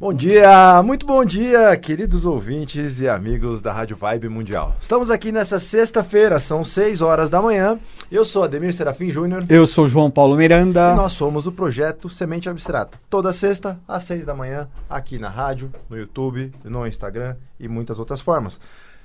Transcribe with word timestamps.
Bom 0.00 0.14
dia, 0.14 0.80
muito 0.84 1.04
bom 1.04 1.24
dia, 1.24 1.76
queridos 1.76 2.24
ouvintes 2.24 3.00
e 3.00 3.08
amigos 3.08 3.60
da 3.60 3.72
Rádio 3.72 3.96
Vibe 3.96 4.28
Mundial. 4.28 4.76
Estamos 4.80 5.10
aqui 5.10 5.32
nessa 5.32 5.58
sexta-feira, 5.58 6.38
são 6.38 6.62
6 6.62 7.02
horas 7.02 7.28
da 7.28 7.42
manhã. 7.42 7.80
Eu 8.08 8.24
sou 8.24 8.44
Ademir 8.44 8.72
Serafim 8.72 9.10
Júnior. 9.10 9.44
Eu 9.48 9.66
sou 9.66 9.88
João 9.88 10.08
Paulo 10.08 10.36
Miranda. 10.36 10.92
E 10.92 10.94
nós 10.94 11.14
somos 11.14 11.48
o 11.48 11.52
projeto 11.52 12.08
Semente 12.08 12.48
Abstrata. 12.48 12.96
Toda 13.10 13.32
sexta, 13.32 13.76
às 13.88 14.04
6 14.04 14.24
da 14.24 14.36
manhã, 14.36 14.68
aqui 14.88 15.18
na 15.18 15.28
rádio, 15.28 15.72
no 15.90 15.98
YouTube, 15.98 16.52
no 16.62 16.86
Instagram 16.86 17.34
e 17.58 17.66
muitas 17.66 17.98
outras 17.98 18.20
formas. 18.20 18.60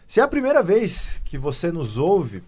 Se 0.07 0.19
é 0.19 0.23
a 0.23 0.27
primeira 0.27 0.61
vez 0.61 1.19
que 1.25 1.39
você 1.39 1.71
nos 1.71 1.97
ouve, 1.97 2.43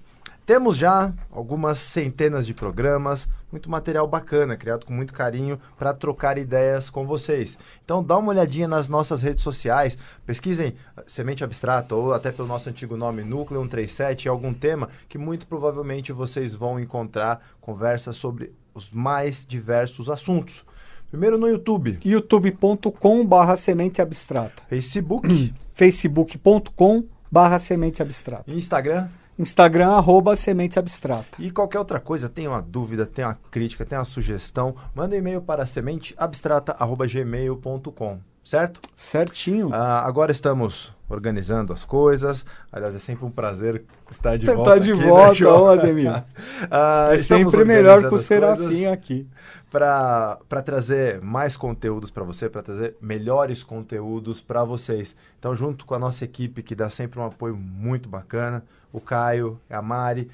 temos 0.46 0.78
já 0.78 1.12
algumas 1.32 1.80
centenas 1.80 2.46
de 2.46 2.54
programas, 2.54 3.28
muito 3.52 3.70
material 3.70 4.08
bacana, 4.08 4.56
criado 4.56 4.86
com 4.86 4.94
muito 4.94 5.14
carinho 5.14 5.60
para 5.78 5.94
trocar 5.94 6.38
ideias 6.38 6.90
com 6.90 7.06
vocês. 7.06 7.58
Então 7.84 8.04
dá 8.04 8.18
uma 8.18 8.32
olhadinha 8.32 8.68
nas 8.68 8.88
nossas 8.88 9.22
redes 9.22 9.44
sociais, 9.44 9.98
pesquisem 10.26 10.76
ah, 10.96 11.04
Semente 11.08 11.44
Abstrata 11.44 11.96
ou 11.96 12.14
até 12.14 12.32
pelo 12.32 12.48
nosso 12.48 12.70
antigo 12.70 12.96
nome 12.96 13.24
Núcleo 13.24 13.62
137, 13.62 14.30
algum 14.30 14.54
tema 14.54 14.90
que 15.10 15.18
muito 15.18 15.48
provavelmente 15.48 16.12
vocês 16.12 16.54
vão 16.54 16.80
encontrar 16.80 17.42
conversas 17.60 18.16
sobre 18.16 18.54
os 18.74 18.92
mais 18.92 19.46
diversos 19.48 20.10
assuntos. 20.10 20.66
Primeiro 21.10 21.38
no 21.38 21.48
YouTube. 21.48 21.98
youtube.com 22.04 23.26
barra 23.26 23.56
semente 23.56 24.02
abstrata. 24.02 24.62
Facebook. 24.68 25.54
facebook.com 25.74 27.06
barra 27.32 27.58
semente 27.58 28.02
abstrata. 28.02 28.52
Instagram. 28.52 29.08
Instagram, 29.38 29.90
arroba 29.92 30.34
Semente 30.36 30.80
Abstrata. 30.80 31.26
E 31.40 31.52
qualquer 31.52 31.80
outra 31.80 32.00
coisa, 32.00 32.30
tem 32.30 32.48
uma 32.48 32.62
dúvida, 32.62 33.06
tem 33.06 33.26
uma 33.26 33.38
crítica, 33.52 33.86
tem 33.86 33.98
uma 33.98 34.06
sugestão, 34.06 34.76
manda 34.94 35.14
um 35.16 35.20
e-mail 35.20 35.42
para 35.42 35.66
sementeabstrata.gmail.com, 35.66 38.20
certo? 38.44 38.80
Certinho. 38.96 39.70
Ah, 39.74 40.02
agora 40.06 40.32
estamos 40.32 40.94
organizando 41.10 41.74
as 41.74 41.84
coisas. 41.86 42.46
Aliás, 42.72 42.96
é 42.96 43.00
sempre 43.00 43.26
um 43.26 43.32
prazer 43.32 43.84
estar 44.10 44.38
de 44.38 44.46
Tá 44.46 44.54
volta. 44.54 44.80
de 44.80 44.94
aqui, 44.94 45.04
volta, 45.04 45.28
né, 45.28 45.34
João? 45.36 45.64
ó, 45.64 45.72
Ademir. 45.74 46.24
Ah, 46.72 47.10
é 47.12 47.18
sempre 47.18 47.66
melhor 47.66 48.08
que 48.08 48.16
o 48.16 48.18
Serafim 48.18 48.86
aqui. 48.86 49.28
para 49.70 50.38
trazer 50.64 51.20
mais 51.22 51.58
conteúdos 51.58 52.10
para 52.10 52.24
você, 52.24 52.48
para 52.50 52.64
trazer 52.64 52.96
melhores 53.02 53.62
conteúdos 53.64 54.40
para 54.40 54.64
vocês. 54.64 55.14
Então, 55.38 55.54
junto 55.54 55.86
com 55.86 55.94
a 55.94 56.00
nossa 56.00 56.24
equipe 56.24 56.64
que 56.64 56.74
dá 56.74 56.90
sempre 56.90 57.20
um 57.20 57.26
apoio 57.26 57.58
muito 57.58 58.08
bacana, 58.08 58.64
o 58.96 59.02
Caio, 59.02 59.60
a 59.70 59.82
Mari, 59.82 60.32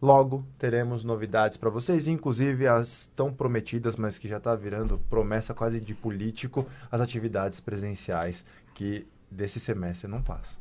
logo 0.00 0.46
teremos 0.58 1.04
novidades 1.04 1.58
para 1.58 1.68
vocês, 1.68 2.08
inclusive 2.08 2.66
as 2.66 3.10
tão 3.14 3.30
prometidas, 3.30 3.96
mas 3.96 4.16
que 4.16 4.26
já 4.26 4.38
está 4.38 4.54
virando 4.54 4.98
promessa 5.10 5.52
quase 5.52 5.78
de 5.78 5.94
político, 5.94 6.66
as 6.90 7.02
atividades 7.02 7.60
presenciais 7.60 8.46
que 8.72 9.06
desse 9.30 9.60
semestre 9.60 10.08
não 10.08 10.22
passam. 10.22 10.58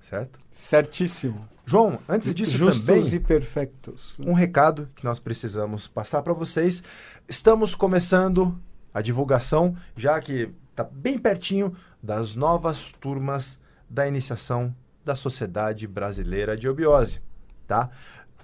Certo? 0.00 0.40
Certíssimo. 0.50 1.46
João, 1.66 2.00
antes 2.08 2.34
disso 2.34 2.52
Justos 2.52 2.84
também 2.84 3.14
e 3.14 3.20
perfeitos. 3.20 4.18
um 4.26 4.32
recado 4.32 4.88
que 4.94 5.04
nós 5.04 5.20
precisamos 5.20 5.86
passar 5.86 6.22
para 6.22 6.32
vocês. 6.32 6.82
Estamos 7.28 7.74
começando 7.74 8.58
a 8.92 9.02
divulgação, 9.02 9.76
já 9.94 10.18
que 10.18 10.50
está 10.70 10.82
bem 10.82 11.18
pertinho 11.18 11.76
das 12.02 12.34
novas 12.34 12.90
turmas 12.92 13.60
da 13.88 14.08
iniciação 14.08 14.74
da 15.04 15.14
Sociedade 15.14 15.86
Brasileira 15.86 16.56
de 16.56 16.68
Obiose, 16.68 17.20
tá? 17.66 17.90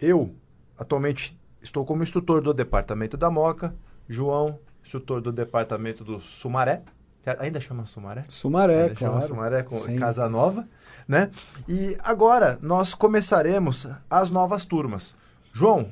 Eu 0.01 0.35
atualmente 0.77 1.39
estou 1.63 1.85
como 1.85 2.03
instrutor 2.03 2.41
do 2.41 2.55
departamento 2.55 3.17
da 3.17 3.31
Moca, 3.31 3.75
João, 4.09 4.59
instrutor 4.83 5.21
do 5.21 5.33
departamento 5.33 6.05
do 6.05 6.19
Sumaré. 6.19 6.83
Ainda 7.39 7.61
chama 7.61 7.85
Sumaré? 7.85 8.23
Sumaré, 8.29 8.83
Ainda 8.85 8.95
chama 8.95 9.11
claro. 9.13 9.27
Sumaré 9.27 9.63
com 9.63 9.77
Sim. 9.77 9.97
Casa 9.97 10.29
Nova, 10.29 10.67
né? 11.07 11.31
E 11.69 11.97
agora 12.03 12.59
nós 12.63 12.95
começaremos 12.95 13.87
as 14.09 14.31
novas 14.31 14.65
turmas. 14.65 15.15
João, 15.53 15.91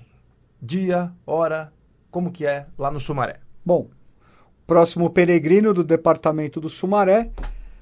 dia, 0.62 1.12
hora, 1.26 1.72
como 2.10 2.32
que 2.32 2.46
é 2.46 2.66
lá 2.78 2.90
no 2.90 3.00
Sumaré? 3.00 3.40
Bom, 3.64 3.90
próximo 4.66 5.10
peregrino 5.10 5.74
do 5.74 5.84
departamento 5.84 6.60
do 6.60 6.70
Sumaré 6.70 7.30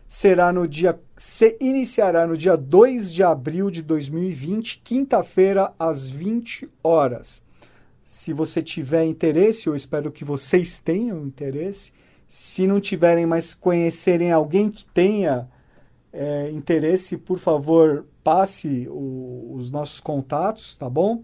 será 0.08 0.52
no 0.52 0.66
dia 0.68 0.98
se 1.16 1.56
iniciará 1.60 2.26
no 2.26 2.36
dia 2.36 2.56
2 2.56 3.12
de 3.12 3.22
abril 3.22 3.70
de 3.70 3.82
2020, 3.82 4.80
quinta-feira 4.84 5.72
às 5.78 6.08
20 6.08 6.68
horas. 6.82 7.42
Se 8.02 8.32
você 8.32 8.62
tiver 8.62 9.04
interesse, 9.04 9.66
eu 9.66 9.74
espero 9.74 10.12
que 10.12 10.24
vocês 10.24 10.78
tenham 10.78 11.24
interesse. 11.24 11.92
Se 12.28 12.66
não 12.66 12.80
tiverem, 12.80 13.26
mas 13.26 13.54
conhecerem 13.54 14.30
alguém 14.32 14.70
que 14.70 14.84
tenha 14.86 15.48
é, 16.12 16.48
interesse, 16.52 17.16
por 17.16 17.38
favor, 17.38 18.04
passe 18.22 18.86
o- 18.88 19.52
os 19.56 19.68
nossos 19.70 19.98
contatos, 19.98 20.76
tá 20.76 20.88
bom? 20.88 21.22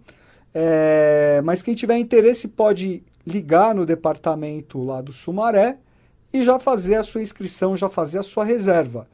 É, 0.52 1.41
mas 1.44 1.62
quem 1.62 1.76
tiver 1.76 1.97
interesse 1.98 2.48
pode 2.48 3.04
ligar 3.24 3.72
no 3.74 3.86
departamento 3.86 4.82
lá 4.82 5.00
do 5.00 5.12
Sumaré 5.12 5.78
e 6.32 6.42
já 6.42 6.58
fazer 6.58 6.96
a 6.96 7.02
sua 7.02 7.22
inscrição, 7.22 7.74
já 7.76 7.88
fazer 7.88 8.18
a 8.18 8.22
sua 8.22 8.44
reserva. 8.44 9.08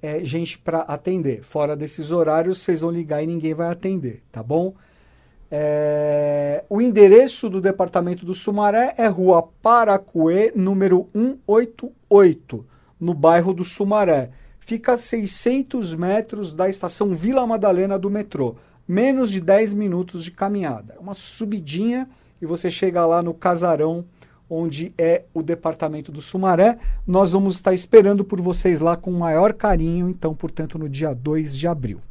é, 0.01 0.25
gente 0.25 0.57
para 0.57 0.79
atender. 0.79 1.41
Fora 1.41 1.73
desses 1.73 2.11
horários, 2.11 2.57
vocês 2.59 2.81
vão 2.81 2.91
ligar 2.91 3.23
e 3.23 3.27
ninguém 3.27 3.53
vai 3.53 3.71
atender, 3.71 4.21
tá 4.31 4.43
bom? 4.43 4.73
É, 5.53 6.63
o 6.69 6.81
endereço 6.81 7.49
do 7.49 7.59
departamento 7.59 8.25
do 8.25 8.33
Sumaré 8.33 8.93
é 8.97 9.07
Rua 9.07 9.43
Paracuê, 9.61 10.53
número 10.55 11.07
188, 11.13 12.65
no 12.97 13.13
bairro 13.13 13.53
do 13.53 13.65
Sumaré. 13.65 14.31
Fica 14.59 14.93
a 14.93 14.97
600 14.97 15.93
metros 15.95 16.53
da 16.53 16.69
estação 16.69 17.13
Vila 17.13 17.45
Madalena 17.45 17.99
do 17.99 18.09
metrô. 18.09 18.55
Menos 18.87 19.29
de 19.29 19.41
10 19.41 19.73
minutos 19.73 20.23
de 20.23 20.31
caminhada. 20.31 20.95
É 20.97 20.99
uma 20.99 21.13
subidinha 21.13 22.07
e 22.41 22.45
você 22.45 22.71
chega 22.71 23.05
lá 23.05 23.21
no 23.21 23.33
casarão 23.33 24.05
onde 24.49 24.93
é 24.97 25.23
o 25.33 25.41
departamento 25.41 26.11
do 26.11 26.21
Sumaré. 26.21 26.77
Nós 27.05 27.31
vamos 27.33 27.55
estar 27.55 27.73
esperando 27.73 28.23
por 28.23 28.39
vocês 28.39 28.79
lá 28.79 28.95
com 28.95 29.11
o 29.11 29.19
maior 29.19 29.53
carinho, 29.53 30.09
então, 30.09 30.33
portanto, 30.35 30.77
no 30.77 30.87
dia 30.87 31.13
2 31.13 31.57
de 31.57 31.67
abril. 31.67 32.01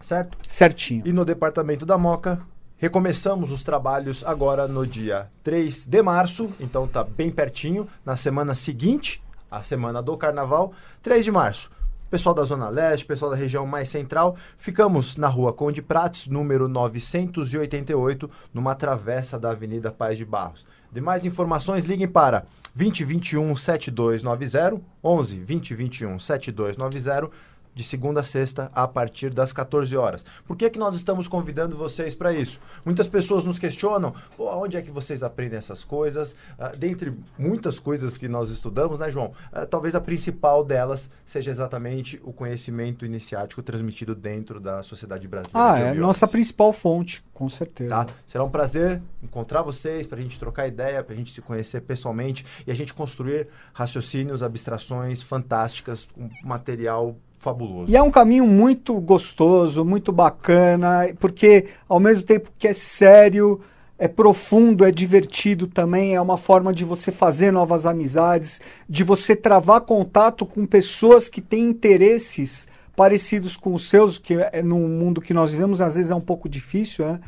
Certo? 0.00 0.38
Certinho. 0.48 1.02
E 1.06 1.12
no 1.12 1.24
departamento 1.24 1.84
da 1.84 1.98
Moca, 1.98 2.40
recomeçamos 2.76 3.50
os 3.50 3.64
trabalhos 3.64 4.22
agora 4.24 4.68
no 4.68 4.86
dia 4.86 5.28
3 5.42 5.84
de 5.84 6.02
março, 6.02 6.50
então 6.60 6.86
tá 6.86 7.02
bem 7.02 7.30
pertinho, 7.30 7.88
na 8.04 8.16
semana 8.16 8.54
seguinte, 8.54 9.22
a 9.50 9.62
semana 9.62 10.02
do 10.02 10.16
carnaval, 10.16 10.72
3 11.02 11.24
de 11.24 11.32
março. 11.32 11.70
Pessoal 12.10 12.34
da 12.34 12.42
Zona 12.42 12.70
Leste, 12.70 13.04
pessoal 13.04 13.30
da 13.30 13.36
região 13.36 13.66
mais 13.66 13.90
central, 13.90 14.34
ficamos 14.56 15.18
na 15.18 15.28
rua 15.28 15.52
Conde 15.52 15.82
Prates, 15.82 16.26
número 16.26 16.66
988, 16.66 18.30
numa 18.54 18.74
travessa 18.74 19.38
da 19.38 19.50
Avenida 19.50 19.92
Paz 19.92 20.16
de 20.16 20.24
Barros. 20.24 20.66
Demais 20.90 21.26
informações, 21.26 21.84
liguem 21.84 22.08
para 22.08 22.46
2021 22.74 23.54
7290, 23.54 24.80
11 25.04 25.36
2021 25.36 26.18
7290, 26.18 27.30
de 27.78 27.84
segunda 27.84 28.22
a 28.22 28.24
sexta 28.24 28.72
a 28.74 28.88
partir 28.88 29.32
das 29.32 29.52
14 29.52 29.96
horas. 29.96 30.24
Por 30.44 30.56
que, 30.56 30.68
que 30.68 30.80
nós 30.80 30.96
estamos 30.96 31.28
convidando 31.28 31.76
vocês 31.76 32.12
para 32.12 32.32
isso? 32.32 32.58
Muitas 32.84 33.06
pessoas 33.06 33.44
nos 33.44 33.56
questionam, 33.56 34.12
Pô, 34.36 34.52
onde 34.52 34.76
é 34.76 34.82
que 34.82 34.90
vocês 34.90 35.22
aprendem 35.22 35.58
essas 35.58 35.84
coisas? 35.84 36.34
Ah, 36.58 36.72
dentre 36.76 37.16
muitas 37.38 37.78
coisas 37.78 38.18
que 38.18 38.26
nós 38.26 38.50
estudamos, 38.50 38.98
né, 38.98 39.08
João? 39.12 39.32
Ah, 39.52 39.64
talvez 39.64 39.94
a 39.94 40.00
principal 40.00 40.64
delas 40.64 41.08
seja 41.24 41.52
exatamente 41.52 42.20
o 42.24 42.32
conhecimento 42.32 43.06
iniciático 43.06 43.62
transmitido 43.62 44.12
dentro 44.12 44.58
da 44.58 44.82
sociedade 44.82 45.28
brasileira. 45.28 45.72
Ah, 45.72 45.78
é 45.78 45.82
Obiose. 45.82 46.00
nossa 46.00 46.26
principal 46.26 46.72
fonte, 46.72 47.22
com 47.32 47.48
certeza. 47.48 47.90
Tá? 47.90 48.06
Será 48.26 48.42
um 48.42 48.50
prazer 48.50 49.00
encontrar 49.22 49.62
vocês, 49.62 50.04
para 50.04 50.18
a 50.18 50.20
gente 50.20 50.36
trocar 50.36 50.66
ideia, 50.66 51.04
para 51.04 51.14
a 51.14 51.16
gente 51.16 51.32
se 51.32 51.40
conhecer 51.40 51.82
pessoalmente 51.82 52.44
e 52.66 52.72
a 52.72 52.74
gente 52.74 52.92
construir 52.92 53.46
raciocínios, 53.72 54.42
abstrações 54.42 55.22
fantásticas, 55.22 56.08
um 56.18 56.28
material 56.42 57.16
fabuloso. 57.38 57.90
E 57.90 57.96
é 57.96 58.02
um 58.02 58.10
caminho 58.10 58.46
muito 58.46 58.94
gostoso, 59.00 59.84
muito 59.84 60.12
bacana, 60.12 61.08
porque 61.18 61.66
ao 61.88 62.00
mesmo 62.00 62.24
tempo 62.24 62.50
que 62.58 62.68
é 62.68 62.74
sério, 62.74 63.60
é 63.98 64.06
profundo, 64.06 64.84
é 64.84 64.90
divertido 64.90 65.66
também, 65.66 66.14
é 66.14 66.20
uma 66.20 66.36
forma 66.36 66.72
de 66.72 66.84
você 66.84 67.10
fazer 67.10 67.50
novas 67.50 67.84
amizades, 67.84 68.60
de 68.88 69.02
você 69.02 69.34
travar 69.34 69.80
contato 69.80 70.46
com 70.46 70.64
pessoas 70.64 71.28
que 71.28 71.40
têm 71.40 71.64
interesses 71.64 72.68
parecidos 72.94 73.56
com 73.56 73.74
os 73.74 73.88
seus, 73.88 74.18
que 74.18 74.34
é 74.34 74.60
no 74.60 74.76
mundo 74.80 75.20
que 75.20 75.32
nós 75.32 75.52
vivemos, 75.52 75.80
às 75.80 75.94
vezes 75.94 76.10
é 76.10 76.14
um 76.16 76.20
pouco 76.20 76.48
difícil, 76.48 77.06
né? 77.06 77.20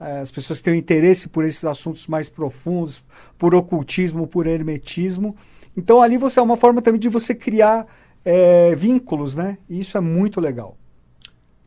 É, 0.00 0.20
As 0.20 0.30
pessoas 0.30 0.62
têm 0.62 0.78
interesse 0.78 1.28
por 1.28 1.44
esses 1.44 1.66
assuntos 1.66 2.06
mais 2.06 2.30
profundos, 2.30 3.04
por 3.36 3.54
ocultismo, 3.54 4.26
por 4.26 4.46
hermetismo. 4.46 5.36
Então 5.76 6.00
ali 6.00 6.16
você 6.16 6.40
é 6.40 6.42
uma 6.42 6.56
forma 6.56 6.80
também 6.80 6.98
de 6.98 7.10
você 7.10 7.34
criar 7.34 7.86
é, 8.24 8.74
vínculos, 8.74 9.34
né? 9.34 9.58
E 9.68 9.80
isso 9.80 9.96
é 9.96 10.00
muito 10.00 10.40
legal. 10.40 10.76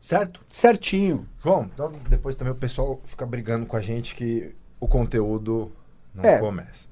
Certo? 0.00 0.40
Certinho. 0.48 1.26
João, 1.42 1.70
então 1.72 1.92
depois 2.08 2.34
também 2.34 2.52
o 2.52 2.56
pessoal 2.56 3.00
fica 3.04 3.24
brigando 3.24 3.66
com 3.66 3.76
a 3.76 3.80
gente 3.80 4.14
que 4.16 4.52
o 4.80 4.88
conteúdo 4.88 5.70
não 6.14 6.24
É. 6.24 6.38
começa. 6.38 6.86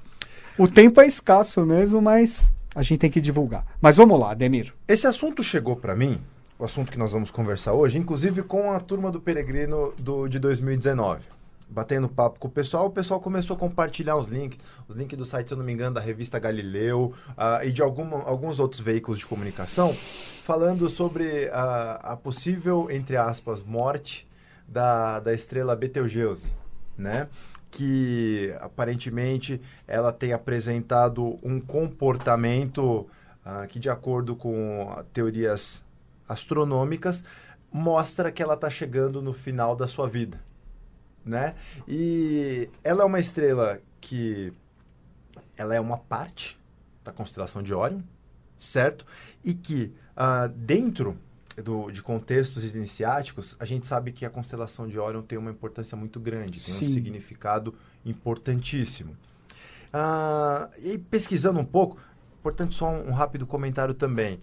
O 0.56 0.68
tempo 0.68 1.00
é 1.00 1.06
escasso 1.06 1.64
mesmo, 1.66 2.00
mas 2.00 2.52
a 2.74 2.82
gente 2.82 2.98
tem 2.98 3.10
que 3.10 3.20
divulgar. 3.20 3.66
Mas 3.80 3.96
vamos 3.96 4.18
lá, 4.18 4.30
Ademir. 4.30 4.72
Esse 4.86 5.06
assunto 5.06 5.42
chegou 5.42 5.74
para 5.74 5.96
mim, 5.96 6.20
o 6.58 6.64
assunto 6.64 6.92
que 6.92 6.98
nós 6.98 7.12
vamos 7.12 7.30
conversar 7.30 7.72
hoje, 7.72 7.98
inclusive 7.98 8.42
com 8.44 8.70
a 8.70 8.78
turma 8.78 9.10
do 9.10 9.20
Peregrino 9.20 9.92
do, 10.00 10.28
de 10.28 10.38
2019. 10.38 11.22
Batendo 11.70 12.08
papo 12.08 12.40
com 12.40 12.48
o 12.48 12.50
pessoal, 12.50 12.86
o 12.86 12.90
pessoal 12.90 13.20
começou 13.20 13.54
a 13.54 13.58
compartilhar 13.58 14.16
os 14.16 14.26
links, 14.26 14.58
os 14.88 14.96
links 14.96 15.16
do 15.16 15.24
site, 15.24 15.46
se 15.46 15.54
eu 15.54 15.58
não 15.58 15.64
me 15.64 15.72
engano, 15.72 15.94
da 15.94 16.00
revista 16.00 16.36
Galileu 16.36 17.14
ah, 17.36 17.64
e 17.64 17.70
de 17.70 17.80
alguns 17.80 18.58
outros 18.58 18.80
veículos 18.80 19.20
de 19.20 19.26
comunicação, 19.26 19.94
falando 20.42 20.88
sobre 20.88 21.48
ah, 21.52 22.00
a 22.02 22.16
possível, 22.16 22.88
entre 22.90 23.16
aspas, 23.16 23.62
morte 23.62 24.28
da, 24.66 25.20
da 25.20 25.32
estrela 25.32 25.76
Betelgeuse, 25.76 26.50
né? 26.98 27.28
Que 27.70 28.52
aparentemente 28.60 29.60
ela 29.86 30.12
tem 30.12 30.32
apresentado 30.32 31.38
um 31.40 31.60
comportamento 31.60 33.06
ah, 33.44 33.64
que, 33.68 33.78
de 33.78 33.88
acordo 33.88 34.34
com 34.34 34.92
teorias 35.12 35.80
astronômicas, 36.28 37.24
mostra 37.72 38.32
que 38.32 38.42
ela 38.42 38.54
está 38.54 38.68
chegando 38.68 39.22
no 39.22 39.32
final 39.32 39.76
da 39.76 39.86
sua 39.86 40.08
vida, 40.08 40.40
né? 41.30 41.54
E 41.88 42.68
ela 42.84 43.02
é 43.02 43.06
uma 43.06 43.18
estrela 43.20 43.80
que 44.00 44.52
ela 45.56 45.74
é 45.74 45.80
uma 45.80 45.96
parte 45.96 46.58
da 47.04 47.12
constelação 47.12 47.62
de 47.62 47.72
Órion, 47.72 48.00
certo? 48.58 49.06
E 49.44 49.54
que 49.54 49.92
ah, 50.16 50.48
dentro 50.48 51.16
do- 51.64 51.90
de 51.90 52.02
contextos 52.02 52.64
iniciáticos, 52.64 53.56
a 53.58 53.64
gente 53.64 53.86
sabe 53.86 54.12
que 54.12 54.26
a 54.26 54.30
constelação 54.30 54.86
de 54.88 54.98
Órion 54.98 55.22
tem 55.22 55.38
uma 55.38 55.50
importância 55.50 55.96
muito 55.96 56.18
grande, 56.20 56.60
tem 56.62 56.74
Sim. 56.74 56.86
um 56.86 56.88
significado 56.92 57.74
importantíssimo. 58.04 59.16
Ah, 59.92 60.68
e 60.78 60.98
pesquisando 60.98 61.58
um 61.60 61.64
pouco, 61.64 61.98
importante 62.38 62.74
só 62.74 62.88
um, 62.90 63.08
um 63.08 63.12
rápido 63.12 63.46
comentário 63.46 63.94
também. 63.94 64.38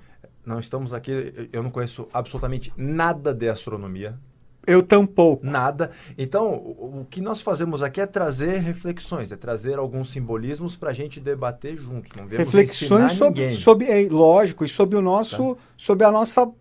Não 0.45 0.59
estamos 0.59 0.93
aqui, 0.93 1.49
eu 1.51 1.61
não 1.61 1.69
conheço 1.71 2.07
absolutamente 2.13 2.71
nada 2.77 3.33
de 3.33 3.49
astronomia, 3.49 4.17
Eu 4.67 4.83
tampouco. 4.83 5.45
Nada. 5.45 5.91
Então, 6.17 6.53
o, 6.53 7.07
que 7.09 7.21
nós 7.21 7.39
fazemos 7.39 7.81
aqui 7.81 8.01
é 8.01 8.05
trazer 8.05 8.57
reflexões, 8.57 9.31
é 9.31 9.37
trazer 9.37 9.79
alguns 9.79 10.11
simbolismos 10.11 10.75
para 10.75 10.89
a 10.89 10.93
gente 10.93 11.21
debater 11.21 11.77
juntos. 11.77 12.11
Não 12.13 12.27
Reflexões 12.27 13.13
sobre, 13.13 13.53
sobre 13.53 13.85
é, 13.85 14.09
lógico, 14.09 14.65
e 14.65 14.67
sobre 14.67 14.97
o 14.97 15.01
nosso, 15.01 15.57
sobre 15.77 16.05
a 16.05 16.11
nossa 16.11 16.51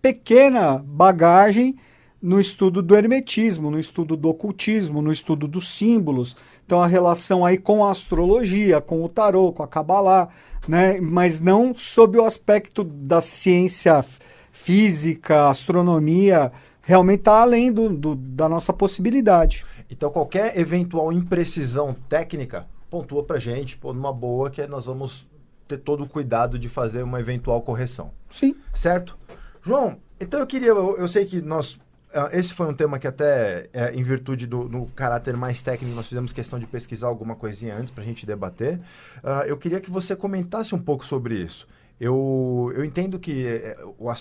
pequena 0.00 0.78
bagagem 0.86 1.76
no 2.22 2.40
estudo 2.40 2.80
do 2.80 2.96
hermetismo, 2.96 3.70
no 3.70 3.78
estudo 3.78 4.16
do 4.16 4.28
ocultismo, 4.28 5.02
no 5.02 5.12
estudo 5.12 5.48
dos 5.48 5.68
símbolos. 5.68 6.36
Então 6.64 6.80
a 6.80 6.86
relação 6.86 7.44
aí 7.44 7.58
com 7.58 7.84
a 7.84 7.90
astrologia, 7.90 8.80
com 8.80 9.04
o 9.04 9.08
tarô, 9.08 9.52
com 9.52 9.62
a 9.62 9.68
Kabbalah, 9.68 10.28
né? 10.66 11.00
Mas 11.00 11.40
não 11.40 11.74
sob 11.76 12.18
o 12.18 12.24
aspecto 12.24 12.82
da 12.82 13.20
ciência 13.20 14.04
física, 14.52 15.48
astronomia, 15.48 16.50
realmente 16.86 17.18
está 17.20 17.42
além 17.42 17.70
do, 17.70 17.88
do- 17.90 18.14
da 18.14 18.48
nossa 18.48 18.72
possibilidade. 18.72 19.66
Então, 19.90 20.08
qualquer 20.10 20.56
eventual 20.58 21.12
imprecisão 21.12 21.94
técnica, 22.08 22.66
pontua 22.88 23.22
para 23.24 23.38
gente, 23.38 23.76
pô, 23.76 23.92
numa 23.92 24.12
boa, 24.12 24.48
que 24.48 24.64
nós 24.66 24.86
vamos 24.86 25.28
ter 25.68 25.78
todo 25.78 26.04
o 26.04 26.08
cuidado 26.08 26.58
de 26.58 26.68
fazer 26.68 27.02
uma 27.02 27.18
eventual 27.20 27.60
correção. 27.60 28.12
Sim. 28.30 28.54
Certo? 28.72 29.18
João, 29.62 29.96
então 30.20 30.38
eu 30.40 30.46
queria, 30.46 30.68
eu, 30.68 30.96
eu 30.96 31.08
sei 31.08 31.24
que 31.24 31.42
nós, 31.42 31.76
ah, 32.14 32.28
esse 32.32 32.52
foi 32.54 32.68
um 32.68 32.74
tema 32.74 33.00
que 33.00 33.06
até, 33.08 33.68
é, 33.72 33.92
em 33.92 34.02
virtude 34.04 34.46
do, 34.46 34.68
do 34.68 34.86
caráter 34.94 35.36
mais 35.36 35.60
técnico, 35.60 35.94
nós 35.96 36.06
fizemos 36.08 36.32
questão 36.32 36.56
de 36.58 36.66
pesquisar 36.66 37.08
alguma 37.08 37.34
coisinha 37.34 37.76
antes 37.76 37.92
para 37.92 38.04
a 38.04 38.06
gente 38.06 38.24
debater. 38.24 38.78
Ah, 39.24 39.42
eu 39.44 39.56
queria 39.56 39.80
que 39.80 39.90
você 39.90 40.14
comentasse 40.14 40.72
um 40.72 40.78
pouco 40.80 41.04
sobre 41.04 41.34
isso. 41.34 41.66
Eu, 41.98 42.72
eu 42.76 42.84
entendo 42.84 43.18
que 43.18 43.46
eh, 43.46 43.76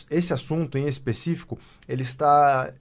esse 0.10 0.34
assunto 0.34 0.78
em 0.78 0.88
específico, 0.88 1.60
ele 1.88 2.04
está 2.04 2.74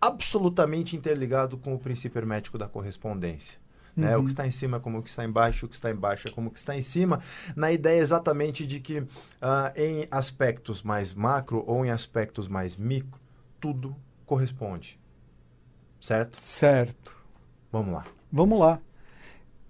absolutamente 0.00 0.96
interligado 0.96 1.56
com 1.56 1.74
o 1.74 1.78
princípio 1.78 2.18
hermético 2.18 2.58
da 2.58 2.66
correspondência. 2.66 3.60
Né? 3.94 4.16
O 4.16 4.20
Uhum. 4.20 4.24
que 4.24 4.30
está 4.30 4.46
em 4.46 4.50
cima 4.50 4.78
é 4.78 4.80
como 4.80 4.98
o 4.98 5.02
que 5.02 5.10
está 5.10 5.24
embaixo, 5.24 5.66
o 5.66 5.68
que 5.68 5.74
está 5.74 5.90
embaixo 5.90 6.26
é 6.26 6.30
como 6.30 6.48
o 6.48 6.50
que 6.50 6.58
está 6.58 6.74
em 6.76 6.82
cima, 6.82 7.20
na 7.54 7.70
ideia 7.70 8.00
exatamente 8.00 8.66
de 8.66 8.80
que 8.80 9.04
ah, 9.40 9.70
em 9.76 10.08
aspectos 10.10 10.82
mais 10.82 11.12
macro 11.12 11.62
ou 11.66 11.84
em 11.84 11.90
aspectos 11.90 12.48
mais 12.48 12.76
micro, 12.76 13.20
tudo 13.60 13.94
corresponde. 14.24 14.98
Certo? 16.00 16.38
Certo. 16.42 17.14
Vamos 17.70 17.92
lá. 17.94 18.04
Vamos 18.32 18.58
lá. 18.58 18.80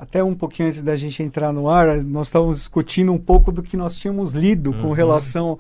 Até 0.02 0.22
um 0.24 0.34
pouquinho 0.34 0.66
antes 0.68 0.82
da 0.82 0.96
gente 0.96 1.22
entrar 1.22 1.52
no 1.52 1.68
ar, 1.68 2.02
nós 2.02 2.26
estávamos 2.26 2.56
discutindo 2.56 3.12
um 3.12 3.18
pouco 3.18 3.52
do 3.52 3.62
que 3.62 3.76
nós 3.76 3.94
tínhamos 3.94 4.32
lido 4.32 4.72
com 4.72 4.88
Uhum. 4.88 4.92
relação 4.92 5.56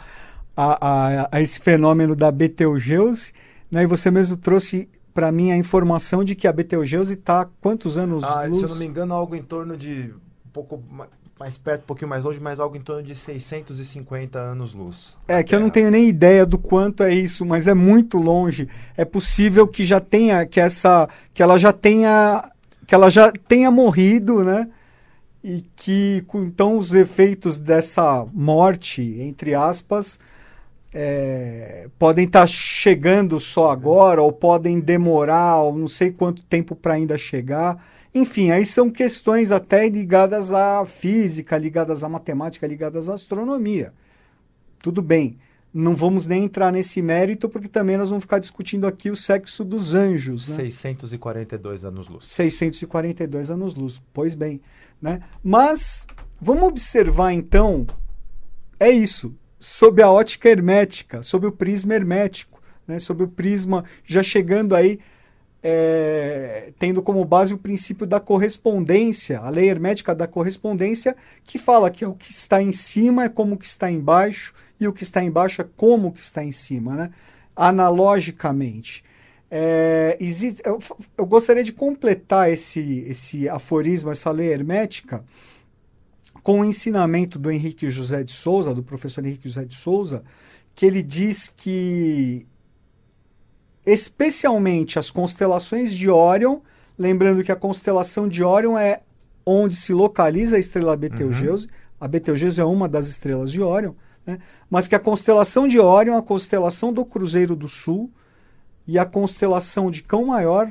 a, 0.56 0.78
a- 1.24 1.28
a 1.30 1.40
esse 1.40 1.60
fenômeno 1.60 2.16
da 2.16 2.28
Betelgeuse, 2.32 3.32
né? 3.70 3.84
E 3.84 3.86
você 3.86 4.10
mesmo 4.10 4.36
trouxe 4.36 4.88
para 5.14 5.30
mim 5.30 5.52
a 5.52 5.56
informação 5.56 6.24
de 6.24 6.34
que 6.34 6.48
a 6.48 6.52
Betelgeuse 6.52 7.12
está 7.14 7.46
quantos 7.60 7.96
anos 7.96 8.24
Ah, 8.24 8.42
luz? 8.46 8.58
se 8.58 8.64
eu 8.64 8.68
não 8.70 8.76
me 8.76 8.84
engano, 8.84 9.14
algo 9.14 9.36
em 9.36 9.42
torno 9.42 9.76
de 9.76 10.12
um 10.44 10.50
pouco 10.52 10.82
ma- 10.90 11.06
mais 11.38 11.56
perto, 11.56 11.82
um 11.82 11.86
pouquinho 11.86 12.08
mais 12.08 12.24
longe, 12.24 12.40
mas 12.40 12.58
algo 12.58 12.76
em 12.76 12.80
torno 12.80 13.04
de 13.04 13.14
650 13.14 14.40
anos-luz. 14.40 15.16
É 15.28 15.40
que 15.44 15.54
eu 15.54 15.60
não 15.60 15.70
tenho 15.70 15.88
nem 15.90 16.08
ideia 16.08 16.44
do 16.44 16.58
quanto 16.58 17.04
é 17.04 17.14
isso, 17.14 17.46
mas 17.46 17.68
é 17.68 17.74
muito 17.74 18.18
longe. 18.18 18.68
É 18.96 19.04
possível 19.04 19.68
que 19.68 19.84
já 19.84 20.00
tenha 20.00 20.44
que 20.46 20.58
essa 20.58 21.08
que 21.32 21.40
ela 21.42 21.58
já 21.58 21.72
tenha 21.72 22.48
que 22.92 22.94
ela 22.94 23.08
já 23.08 23.32
tenha 23.32 23.70
morrido, 23.70 24.44
né? 24.44 24.68
E 25.42 25.64
que 25.74 26.22
então 26.34 26.76
os 26.76 26.92
efeitos 26.92 27.58
dessa 27.58 28.26
morte, 28.34 29.00
entre 29.18 29.54
aspas, 29.54 30.20
é, 30.92 31.88
podem 31.98 32.26
estar 32.26 32.46
chegando 32.46 33.40
só 33.40 33.70
agora 33.70 34.20
ou 34.20 34.30
podem 34.30 34.78
demorar, 34.78 35.62
ou 35.62 35.74
não 35.74 35.88
sei 35.88 36.10
quanto 36.12 36.44
tempo 36.44 36.76
para 36.76 36.92
ainda 36.92 37.16
chegar. 37.16 37.82
Enfim, 38.14 38.50
aí 38.50 38.66
são 38.66 38.90
questões 38.90 39.50
até 39.50 39.88
ligadas 39.88 40.52
à 40.52 40.84
física, 40.84 41.56
ligadas 41.56 42.04
à 42.04 42.10
matemática, 42.10 42.66
ligadas 42.66 43.08
à 43.08 43.14
astronomia 43.14 43.94
tudo 44.82 45.00
bem. 45.00 45.38
Não 45.74 45.96
vamos 45.96 46.26
nem 46.26 46.44
entrar 46.44 46.70
nesse 46.70 47.00
mérito, 47.00 47.48
porque 47.48 47.68
também 47.68 47.96
nós 47.96 48.10
vamos 48.10 48.24
ficar 48.24 48.38
discutindo 48.38 48.86
aqui 48.86 49.10
o 49.10 49.16
sexo 49.16 49.64
dos 49.64 49.94
anjos, 49.94 50.48
né? 50.48 50.56
642 50.56 51.84
anos-luz. 51.84 52.26
642 52.26 53.50
anos-luz. 53.50 54.02
Pois 54.12 54.34
bem, 54.34 54.60
né? 55.00 55.20
Mas 55.42 56.06
vamos 56.40 56.64
observar 56.64 57.32
então, 57.32 57.86
é 58.78 58.90
isso, 58.90 59.34
sob 59.62 60.02
a 60.02 60.10
ótica 60.10 60.48
hermética, 60.48 61.22
sob 61.22 61.46
o 61.46 61.52
prisma 61.52 61.94
hermético, 61.94 62.60
né? 62.86 62.98
sob 62.98 63.22
o 63.22 63.28
prisma 63.28 63.84
já 64.04 64.22
chegando 64.22 64.74
aí, 64.74 64.98
é, 65.62 66.72
tendo 66.78 67.00
como 67.00 67.24
base 67.24 67.54
o 67.54 67.58
princípio 67.58 68.04
da 68.04 68.18
correspondência, 68.18 69.38
a 69.38 69.48
lei 69.48 69.70
hermética 69.70 70.14
da 70.14 70.26
correspondência, 70.26 71.16
que 71.44 71.58
fala 71.58 71.90
que 71.90 72.04
o 72.04 72.12
que 72.12 72.32
está 72.32 72.60
em 72.60 72.72
cima 72.72 73.24
é 73.24 73.28
como 73.28 73.54
o 73.54 73.56
que 73.56 73.66
está 73.66 73.88
embaixo 73.88 74.52
e 74.84 74.88
o 74.88 74.92
que 74.92 75.02
está 75.02 75.22
embaixo 75.22 75.62
é 75.62 75.66
como 75.76 76.08
o 76.08 76.12
que 76.12 76.22
está 76.22 76.42
em 76.42 76.52
cima, 76.52 76.94
né? 76.94 77.10
analogicamente. 77.54 79.04
É, 79.50 80.16
existe, 80.18 80.62
eu, 80.64 80.78
eu 81.16 81.26
gostaria 81.26 81.62
de 81.62 81.72
completar 81.72 82.50
esse, 82.50 83.04
esse 83.06 83.48
aforismo, 83.48 84.10
essa 84.10 84.30
lei 84.30 84.50
hermética, 84.50 85.22
com 86.42 86.60
o 86.60 86.64
ensinamento 86.64 87.38
do 87.38 87.50
Henrique 87.50 87.90
José 87.90 88.24
de 88.24 88.32
Souza, 88.32 88.74
do 88.74 88.82
professor 88.82 89.24
Henrique 89.24 89.48
José 89.48 89.64
de 89.64 89.74
Souza, 89.74 90.24
que 90.74 90.86
ele 90.86 91.02
diz 91.02 91.48
que, 91.48 92.46
especialmente 93.84 94.98
as 94.98 95.10
constelações 95.10 95.94
de 95.94 96.08
Órion, 96.08 96.60
lembrando 96.98 97.44
que 97.44 97.52
a 97.52 97.56
constelação 97.56 98.26
de 98.26 98.42
Órion 98.42 98.78
é 98.78 99.02
onde 99.44 99.76
se 99.76 99.92
localiza 99.92 100.56
a 100.56 100.58
estrela 100.58 100.96
Betelgeuse, 100.96 101.68
a 102.00 102.08
Betelgeuse 102.08 102.60
é 102.60 102.64
uma 102.64 102.88
das 102.88 103.08
estrelas 103.08 103.52
de 103.52 103.60
Órion, 103.60 103.94
né? 104.26 104.38
mas 104.70 104.88
que 104.88 104.94
a 104.94 105.00
constelação 105.00 105.66
de 105.66 105.78
Órion, 105.78 106.16
a 106.16 106.22
constelação 106.22 106.92
do 106.92 107.04
Cruzeiro 107.04 107.54
do 107.56 107.68
Sul 107.68 108.10
e 108.86 108.98
a 108.98 109.04
constelação 109.04 109.90
de 109.90 110.02
Cão 110.02 110.26
Maior, 110.26 110.70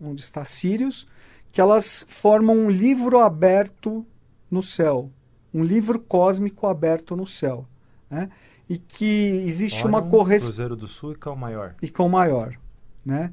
onde 0.00 0.20
está 0.20 0.44
Sirius, 0.44 1.06
que 1.50 1.60
elas 1.60 2.04
formam 2.08 2.56
um 2.56 2.70
livro 2.70 3.20
aberto 3.20 4.06
no 4.50 4.62
céu, 4.62 5.10
um 5.52 5.62
livro 5.62 5.98
cósmico 5.98 6.66
aberto 6.66 7.14
no 7.16 7.26
céu. 7.26 7.66
né? 8.10 8.28
e 8.68 8.78
que 8.78 9.44
existe 9.46 9.86
uma 9.86 10.00
correspondência. 10.00 10.46
Cruzeiro 10.46 10.76
do 10.76 10.88
Sul 10.88 11.12
e 11.12 11.16
Cão 11.16 11.36
Maior. 11.36 11.74
E 11.82 11.88
Cão 11.90 12.08
Maior, 12.08 12.56
né? 13.04 13.32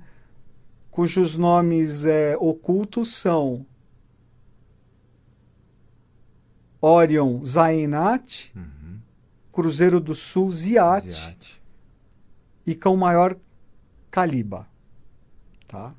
Cujos 0.92 1.38
nomes 1.38 2.04
é, 2.04 2.36
ocultos 2.38 3.16
são 3.16 3.66
Orion 6.82 7.44
Zainat, 7.46 8.52
Uhum. 8.56 8.64
Cruzeiro 9.60 10.00
do 10.00 10.16
Sul 10.16 10.50
Ziat, 10.54 11.12
Ziate. 11.12 11.62
e 12.66 12.74
Cão 12.74 12.96
Maior 12.96 13.36
Caliba. 14.10 14.66
Tá? 15.68 15.94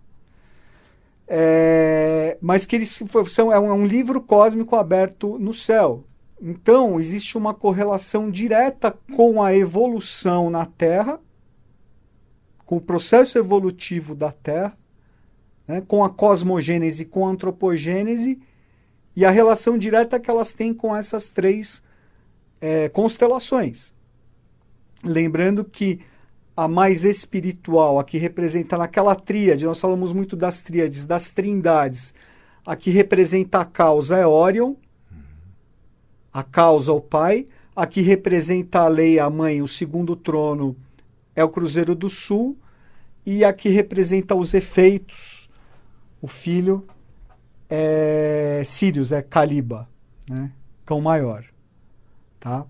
É, 1.28 2.38
mas 2.40 2.64
que 2.64 2.74
eles 2.74 2.98
são, 3.28 3.52
é, 3.52 3.60
um, 3.60 3.66
é 3.66 3.72
um 3.72 3.84
livro 3.84 4.22
cósmico 4.22 4.76
aberto 4.76 5.38
no 5.38 5.52
céu. 5.52 6.04
Então, 6.40 6.98
existe 6.98 7.36
uma 7.36 7.52
correlação 7.52 8.30
direta 8.30 8.96
com 9.14 9.42
a 9.42 9.54
evolução 9.54 10.48
na 10.48 10.64
Terra, 10.64 11.20
com 12.64 12.78
o 12.78 12.80
processo 12.80 13.36
evolutivo 13.36 14.14
da 14.14 14.32
Terra, 14.32 14.74
né, 15.68 15.82
com 15.82 16.02
a 16.02 16.08
cosmogênese, 16.08 17.04
com 17.04 17.26
a 17.26 17.30
antropogênese, 17.30 18.40
e 19.14 19.22
a 19.22 19.30
relação 19.30 19.76
direta 19.76 20.18
que 20.18 20.30
elas 20.30 20.54
têm 20.54 20.72
com 20.72 20.96
essas 20.96 21.28
três 21.28 21.82
é, 22.60 22.88
constelações. 22.88 23.94
Lembrando 25.04 25.64
que 25.64 26.00
a 26.56 26.68
mais 26.68 27.04
espiritual, 27.04 27.98
a 27.98 28.04
que 28.04 28.18
representa 28.18 28.76
naquela 28.76 29.14
tríade, 29.14 29.64
nós 29.64 29.80
falamos 29.80 30.12
muito 30.12 30.36
das 30.36 30.60
tríades, 30.60 31.06
das 31.06 31.30
trindades, 31.30 32.12
a 32.66 32.76
que 32.76 32.90
representa 32.90 33.60
a 33.60 33.64
causa 33.64 34.18
é 34.18 34.26
Orion, 34.26 34.74
a 36.32 36.42
causa 36.42 36.92
o 36.92 37.00
pai, 37.00 37.46
a 37.74 37.86
que 37.86 38.02
representa 38.02 38.80
a 38.80 38.88
lei, 38.88 39.18
a 39.18 39.30
mãe, 39.30 39.62
o 39.62 39.68
segundo 39.68 40.14
trono 40.14 40.76
é 41.34 41.42
o 41.42 41.48
Cruzeiro 41.48 41.94
do 41.94 42.10
Sul, 42.10 42.58
e 43.24 43.44
a 43.44 43.52
que 43.52 43.68
representa 43.68 44.34
os 44.34 44.54
efeitos, 44.54 45.48
o 46.20 46.28
filho 46.28 46.86
é 47.68 48.62
Sirius, 48.64 49.12
é 49.12 49.22
Caliba, 49.22 49.88
né? 50.28 50.52
cão 50.84 51.00
maior. 51.00 51.44
Tá? 52.40 52.66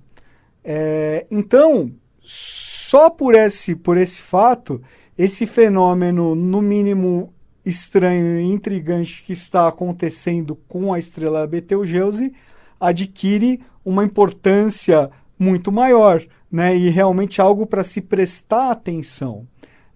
É, 0.63 1.27
então, 1.31 1.93
só 2.21 3.09
por 3.09 3.35
esse, 3.35 3.75
por 3.75 3.97
esse 3.97 4.21
fato, 4.21 4.83
esse 5.17 5.47
fenômeno, 5.47 6.35
no 6.35 6.61
mínimo 6.61 7.33
estranho 7.65 8.41
e 8.41 8.45
intrigante 8.45 9.23
que 9.23 9.33
está 9.33 9.69
acontecendo 9.69 10.57
com 10.69 10.93
a 10.93 10.99
estrela 10.99 11.47
Betelgeuse, 11.47 12.33
adquire 12.81 13.61
uma 13.85 14.05
importância 14.05 15.11
muito 15.39 15.71
maior, 15.71 16.23
né? 16.51 16.77
E 16.77 16.91
realmente 16.91 17.41
algo 17.41 17.67
para 17.67 17.85
se 17.85 18.01
prestar 18.01 18.71
atenção. 18.71 19.47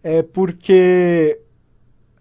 É 0.03 0.23
porque 0.23 1.41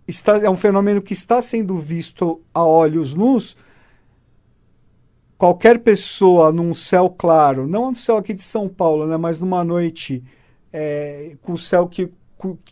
está, 0.08 0.38
é 0.38 0.50
um 0.50 0.58
fenômeno 0.58 1.02
que 1.02 1.14
está 1.14 1.42
sendo 1.42 1.78
visto 1.78 2.42
a 2.54 2.66
olhos 2.66 3.14
nus. 3.14 3.56
Qualquer 5.44 5.80
pessoa 5.80 6.54
num 6.54 6.74
céu 6.74 7.10
claro, 7.10 7.68
não 7.68 7.90
no 7.90 7.96
céu 7.98 8.16
aqui 8.16 8.34
de 8.34 8.42
São 8.42 8.70
Paulo, 8.70 9.06
né, 9.06 9.18
mas 9.18 9.42
numa 9.42 9.62
noite 9.62 10.24
é, 10.72 11.36
com 11.42 11.52
o 11.52 11.58
céu 11.58 11.86
que, 11.86 12.10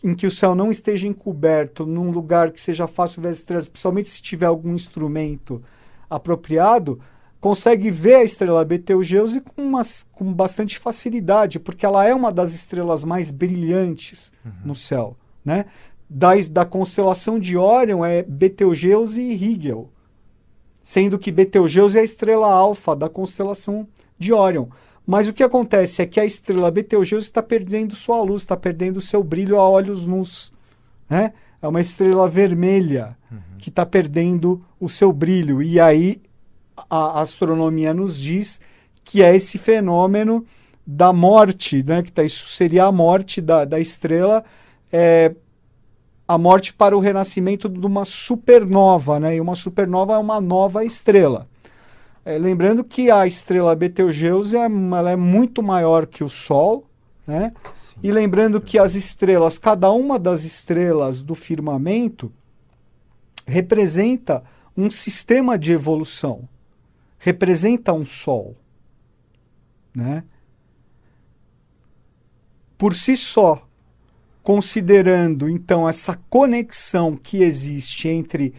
em 0.02 0.14
que 0.14 0.26
o 0.26 0.30
céu 0.30 0.54
não 0.54 0.70
esteja 0.70 1.06
encoberto, 1.06 1.84
num 1.84 2.10
lugar 2.10 2.50
que 2.50 2.58
seja 2.58 2.86
fácil 2.86 3.20
ver 3.20 3.28
as 3.28 3.36
estrelas, 3.40 3.68
principalmente 3.68 4.08
se 4.08 4.22
tiver 4.22 4.46
algum 4.46 4.74
instrumento 4.74 5.62
apropriado, 6.08 6.98
consegue 7.38 7.90
ver 7.90 8.14
a 8.14 8.24
estrela 8.24 8.64
Betelgeuse 8.64 9.42
com, 9.42 9.60
umas, 9.60 10.06
com 10.10 10.32
bastante 10.32 10.78
facilidade, 10.78 11.60
porque 11.60 11.84
ela 11.84 12.06
é 12.06 12.14
uma 12.14 12.32
das 12.32 12.54
estrelas 12.54 13.04
mais 13.04 13.30
brilhantes 13.30 14.32
uhum. 14.42 14.52
no 14.64 14.74
céu. 14.74 15.14
Né? 15.44 15.66
Da, 16.08 16.30
da 16.50 16.64
constelação 16.64 17.38
de 17.38 17.54
Órion 17.54 18.02
é 18.02 18.22
Betelgeuse 18.22 19.20
e 19.20 19.34
Rigel, 19.34 19.90
sendo 20.82 21.18
que 21.18 21.30
Betelgeuse 21.30 21.96
é 21.96 22.00
a 22.00 22.04
estrela 22.04 22.52
alfa 22.52 22.96
da 22.96 23.08
constelação 23.08 23.86
de 24.18 24.32
Órion. 24.32 24.66
Mas 25.06 25.28
o 25.28 25.32
que 25.32 25.42
acontece 25.42 26.02
é 26.02 26.06
que 26.06 26.20
a 26.20 26.24
estrela 26.24 26.70
Betelgeuse 26.70 27.26
está 27.26 27.42
perdendo 27.42 27.94
sua 27.94 28.22
luz, 28.22 28.42
está 28.42 28.56
perdendo 28.56 29.00
seu 29.00 29.22
brilho 29.22 29.58
a 29.58 29.68
olhos 29.68 30.06
nus. 30.06 30.52
Né? 31.08 31.32
É 31.60 31.66
uma 31.66 31.80
estrela 31.80 32.28
vermelha 32.28 33.16
uhum. 33.30 33.38
que 33.58 33.68
está 33.68 33.84
perdendo 33.84 34.64
o 34.80 34.88
seu 34.88 35.12
brilho. 35.12 35.62
E 35.62 35.80
aí 35.80 36.20
a 36.88 37.20
astronomia 37.20 37.92
nos 37.92 38.18
diz 38.18 38.60
que 39.04 39.22
é 39.22 39.34
esse 39.34 39.58
fenômeno 39.58 40.44
da 40.86 41.12
morte, 41.12 41.82
né? 41.82 42.02
que 42.02 42.12
tá, 42.12 42.22
isso 42.22 42.48
seria 42.48 42.84
a 42.84 42.92
morte 42.92 43.40
da, 43.40 43.64
da 43.64 43.78
estrela, 43.80 44.44
é, 44.92 45.34
a 46.26 46.38
morte 46.38 46.72
para 46.72 46.96
o 46.96 47.00
renascimento 47.00 47.68
de 47.68 47.86
uma 47.86 48.04
supernova. 48.04 49.20
Né? 49.20 49.36
E 49.36 49.40
uma 49.40 49.54
supernova 49.54 50.14
é 50.14 50.18
uma 50.18 50.40
nova 50.40 50.84
estrela. 50.84 51.48
É, 52.24 52.38
lembrando 52.38 52.84
que 52.84 53.10
a 53.10 53.26
estrela 53.26 53.74
Betelgeuse 53.74 54.56
é, 54.56 54.64
ela 54.64 55.10
é 55.10 55.16
muito 55.16 55.62
maior 55.62 56.06
que 56.06 56.22
o 56.22 56.28
Sol, 56.28 56.86
né? 57.26 57.52
E 58.02 58.10
lembrando 58.10 58.60
que 58.60 58.78
as 58.78 58.94
estrelas, 58.94 59.58
cada 59.58 59.90
uma 59.90 60.18
das 60.18 60.44
estrelas 60.44 61.20
do 61.20 61.34
firmamento, 61.34 62.32
representa 63.46 64.42
um 64.76 64.90
sistema 64.90 65.58
de 65.58 65.72
evolução, 65.72 66.48
representa 67.18 67.92
um 67.92 68.06
Sol, 68.06 68.56
né? 69.94 70.24
Por 72.78 72.94
si 72.94 73.16
só, 73.16 73.66
considerando 74.42 75.48
então 75.48 75.88
essa 75.88 76.18
conexão 76.28 77.16
que 77.16 77.42
existe 77.42 78.08
entre 78.08 78.52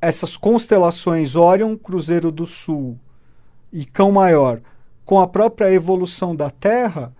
essas 0.00 0.36
constelações 0.36 1.34
Órion, 1.34 1.76
Cruzeiro 1.76 2.30
do 2.30 2.46
Sul 2.46 2.98
e 3.72 3.84
Cão 3.84 4.12
Maior, 4.12 4.60
com 5.04 5.20
a 5.20 5.26
própria 5.26 5.72
evolução 5.72 6.36
da 6.36 6.50
Terra, 6.50 7.12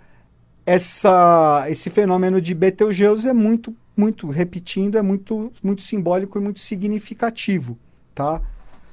essa, 0.65 1.65
esse 1.69 1.89
fenômeno 1.89 2.41
de 2.41 2.55
Betelgeuse 2.55 3.29
é 3.29 3.33
muito, 3.33 3.75
muito, 3.97 4.29
repetindo, 4.29 4.99
é 4.99 5.03
muito, 5.03 5.51
muito 5.63 5.83
simbólico 5.83 6.39
e 6.39 6.43
muito 6.43 6.61
significativo, 6.61 7.79
tá? 8.15 8.43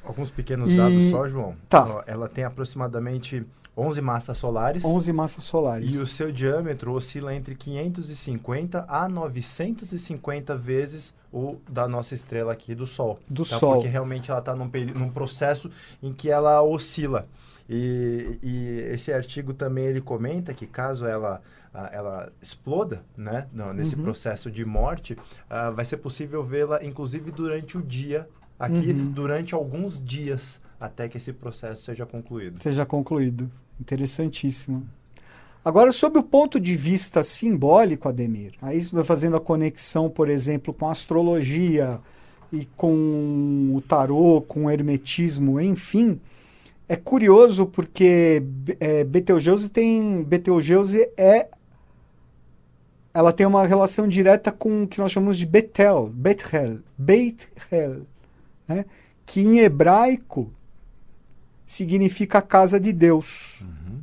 Alguns 0.04 0.32
pequenos 0.32 0.72
e... 0.72 0.78
dados 0.78 1.12
só, 1.12 1.28
João. 1.28 1.56
Tá. 1.68 2.04
Ela 2.08 2.30
tem 2.30 2.44
aproximadamente 2.44 3.46
11 3.78 4.02
massas 4.02 4.38
solares. 4.38 4.86
11 4.86 5.14
massas 5.14 5.44
solares. 5.44 5.94
E 5.94 5.98
o 5.98 6.08
seu 6.08 6.32
diâmetro 6.32 6.94
oscila 6.94 7.36
entre 7.36 7.56
550 7.56 8.86
a 8.88 9.10
950 9.10 10.56
vezes 10.56 11.14
o 11.32 11.58
da 11.70 11.88
nossa 11.88 12.14
estrela 12.14 12.54
aqui 12.54 12.74
do 12.74 12.88
Sol. 12.88 13.20
Do 13.28 13.44
tá? 13.44 13.58
Sol. 13.58 13.74
Porque 13.74 13.88
realmente 13.88 14.32
ela 14.32 14.40
está 14.40 14.56
num, 14.56 14.72
num, 14.96 15.10
processo 15.10 15.70
em 16.02 16.14
que 16.14 16.30
ela 16.30 16.62
oscila. 16.64 17.28
E, 17.70 18.40
e, 18.42 18.80
esse 18.94 19.12
artigo 19.12 19.54
também 19.54 19.86
ele 19.86 20.00
comenta 20.00 20.54
que 20.54 20.66
caso 20.66 21.06
ela 21.06 21.42
ela 21.92 22.32
exploda, 22.42 23.04
né, 23.18 23.48
não, 23.52 23.74
nesse 23.74 23.96
uhum. 23.96 24.04
processo 24.04 24.50
de 24.50 24.64
morte, 24.64 25.12
uh, 25.12 25.74
vai 25.74 25.84
ser 25.84 25.98
possível 25.98 26.42
vê-la, 26.42 26.82
inclusive 26.86 27.32
durante 27.32 27.78
o 27.78 27.82
dia 27.82 28.30
aqui, 28.58 28.92
uhum. 28.92 29.12
durante 29.12 29.54
alguns 29.54 30.02
dias 30.02 30.62
até 30.80 31.10
que 31.10 31.18
esse 31.18 31.34
processo 31.34 31.84
seja 31.84 32.06
concluído. 32.06 32.62
Seja 32.64 32.86
concluído. 32.86 33.52
Interessantíssimo. 33.80 34.88
Agora, 35.64 35.92
sob 35.92 36.20
o 36.20 36.24
ponto 36.24 36.60
de 36.60 36.76
vista 36.76 37.24
simbólico, 37.24 38.08
Ademir, 38.08 38.54
aí 38.62 38.80
vai 38.82 39.04
fazendo 39.04 39.36
a 39.36 39.42
conexão, 39.42 40.10
por 40.10 40.30
exemplo, 40.30 40.74
com 40.74 40.88
a 40.88 40.92
astrologia 40.92 42.00
e 42.54 42.66
com 42.78 43.74
o 43.76 43.82
tarô, 43.82 44.44
com 44.48 44.66
o 44.66 44.70
hermetismo, 44.70 45.60
enfim, 45.60 46.20
é 46.88 46.96
curioso 46.96 47.66
porque 47.66 48.44
é, 48.80 49.04
Betelgeuse 49.04 49.70
tem 49.70 50.24
Betelgeuse 50.24 51.10
é 51.18 51.48
ela 53.12 53.32
tem 53.32 53.48
uma 53.48 53.66
relação 53.66 54.08
direta 54.08 54.52
com 54.52 54.84
o 54.84 54.88
que 54.88 55.00
nós 55.00 55.12
chamamos 55.12 55.38
de 55.38 55.46
Betel, 55.46 56.12
Bethel, 56.14 56.80
Bethel, 56.98 58.02
né? 58.68 58.86
que 59.26 59.40
em 59.40 59.60
hebraico 59.60 60.52
significa 61.66 62.42
casa 62.42 62.80
de 62.80 62.94
Deus. 62.94 63.62
Uhum. 63.62 64.00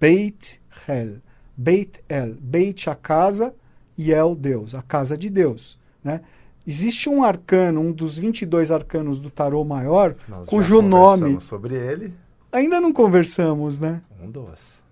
Beit 0.00 0.60
El. 0.86 1.22
Beit 1.56 2.00
El. 2.08 2.36
Beit 2.40 2.88
a 2.88 2.94
casa 2.94 3.54
e 3.96 4.12
El 4.12 4.34
Deus, 4.34 4.74
a 4.74 4.82
casa 4.82 5.16
de 5.16 5.30
Deus. 5.30 5.78
Né? 6.04 6.20
Existe 6.66 7.08
um 7.08 7.22
arcano, 7.22 7.80
um 7.80 7.92
dos 7.92 8.18
22 8.18 8.70
arcanos 8.70 9.18
do 9.18 9.30
tarô 9.30 9.64
maior, 9.64 10.16
Nós 10.28 10.46
cujo 10.46 10.82
nome. 10.82 11.40
sobre 11.40 11.74
ele. 11.74 12.12
Ainda 12.50 12.80
não 12.80 12.92
conversamos, 12.92 13.78
né? 13.78 14.02
Um 14.20 14.30
dos. 14.30 14.82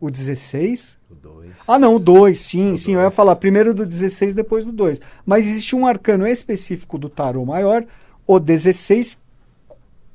O 0.00 0.10
16? 0.10 0.98
O 1.10 1.14
2. 1.14 1.52
Ah, 1.66 1.78
não, 1.78 1.96
o 1.96 1.98
2, 1.98 2.38
sim, 2.38 2.72
o 2.72 2.76
sim. 2.76 2.92
Dois. 2.92 2.96
Eu 2.96 3.02
ia 3.02 3.10
falar 3.10 3.36
primeiro 3.36 3.74
do 3.74 3.86
16, 3.86 4.34
depois 4.34 4.64
do 4.64 4.72
2. 4.72 5.00
Mas 5.24 5.46
existe 5.46 5.76
um 5.76 5.86
arcano 5.86 6.26
específico 6.26 6.98
do 6.98 7.08
tarô 7.08 7.44
maior, 7.44 7.86
o 8.26 8.38
16, 8.38 9.20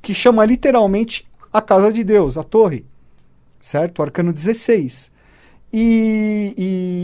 que 0.02 0.14
chama 0.14 0.44
literalmente 0.44 1.29
a 1.52 1.60
casa 1.60 1.92
de 1.92 2.04
Deus, 2.04 2.36
a 2.38 2.42
torre 2.42 2.84
certo? 3.60 3.98
O 3.98 4.02
arcano 4.02 4.32
16. 4.32 5.12
E, 5.72 6.54